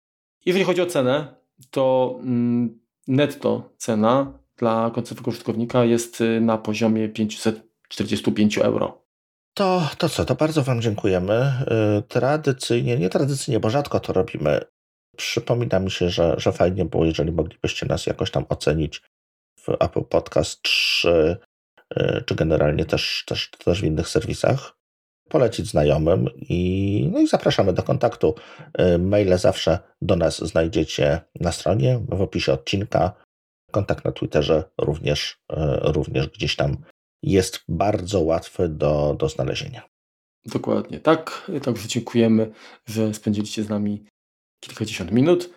[0.47, 1.35] Jeżeli chodzi o cenę,
[1.71, 9.03] to mm, netto cena dla końcowego użytkownika jest y, na poziomie 545 euro.
[9.55, 11.53] To, to co, to bardzo Wam dziękujemy.
[11.99, 14.61] Y, tradycyjnie, nie tradycyjnie, bo rzadko to robimy.
[15.17, 19.03] Przypomina mi się, że, że fajnie było, jeżeli moglibyście nas jakoś tam ocenić
[19.59, 21.37] w Apple Podcast, czy,
[21.97, 24.80] y, czy generalnie też, też, też w innych serwisach.
[25.31, 28.35] Polecić znajomym i, no i zapraszamy do kontaktu.
[28.81, 33.13] Y, maile zawsze do nas znajdziecie na stronie, w opisie odcinka.
[33.71, 36.77] Kontakt na Twitterze również, y, również gdzieś tam
[37.23, 39.83] jest bardzo łatwy do, do znalezienia.
[40.47, 41.51] Dokładnie tak.
[41.63, 42.53] Także dziękujemy,
[42.87, 44.05] że spędziliście z nami
[44.61, 45.51] kilkadziesiąt minut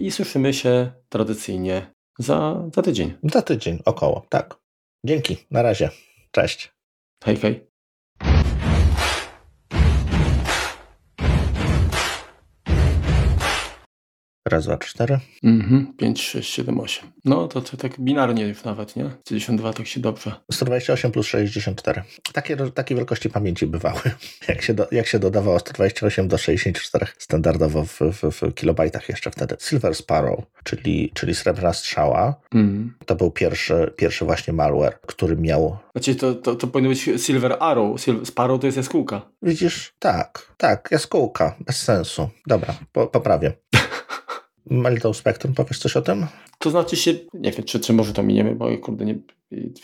[0.00, 3.14] i słyszymy się tradycyjnie za, za tydzień.
[3.22, 4.56] Za tydzień około, tak.
[5.04, 5.90] Dzięki, na razie.
[6.30, 6.72] Cześć.
[7.24, 7.68] Hej, hej.
[14.48, 15.18] Raz, dwa, cztery.
[15.44, 17.10] Mhm, 5, 6, 7, 8.
[17.24, 19.10] No to, to tak binarnie już nawet, nie?
[19.28, 20.32] 52 tak się dobrze.
[20.52, 22.02] 128 plus 64.
[22.32, 24.00] Takie, takie wielkości pamięci bywały.
[24.48, 29.30] Jak się, do, jak się dodawało 128 do 64 standardowo w, w, w kilobajtach jeszcze
[29.30, 29.56] wtedy.
[29.60, 32.94] Silver Sparrow, czyli, czyli srebrna strzała, mm.
[33.06, 35.78] to był pierwszy, pierwszy właśnie malware, który miał...
[35.92, 38.00] Znaczy to, to, to powinno być Silver Arrow.
[38.00, 39.22] Silver, Sparrow to jest jaskółka.
[39.42, 39.94] Widzisz?
[39.98, 41.56] Tak, tak, jaskółka.
[41.60, 42.28] Bez sensu.
[42.46, 43.52] Dobra, po, poprawię.
[44.70, 46.26] Meltdown Spectrum, powiesz coś o tym?
[46.58, 49.18] To znaczy się, nie wiem, czy, czy może to miniemy, bo kurde, nie,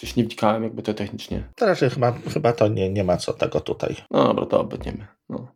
[0.02, 1.48] wiesz, nie wnikałem jakby to technicznie.
[1.56, 3.96] To raczej chyba, chyba to nie, nie ma co tego tutaj.
[4.10, 5.06] No dobra, to obetniemy.
[5.28, 5.48] No.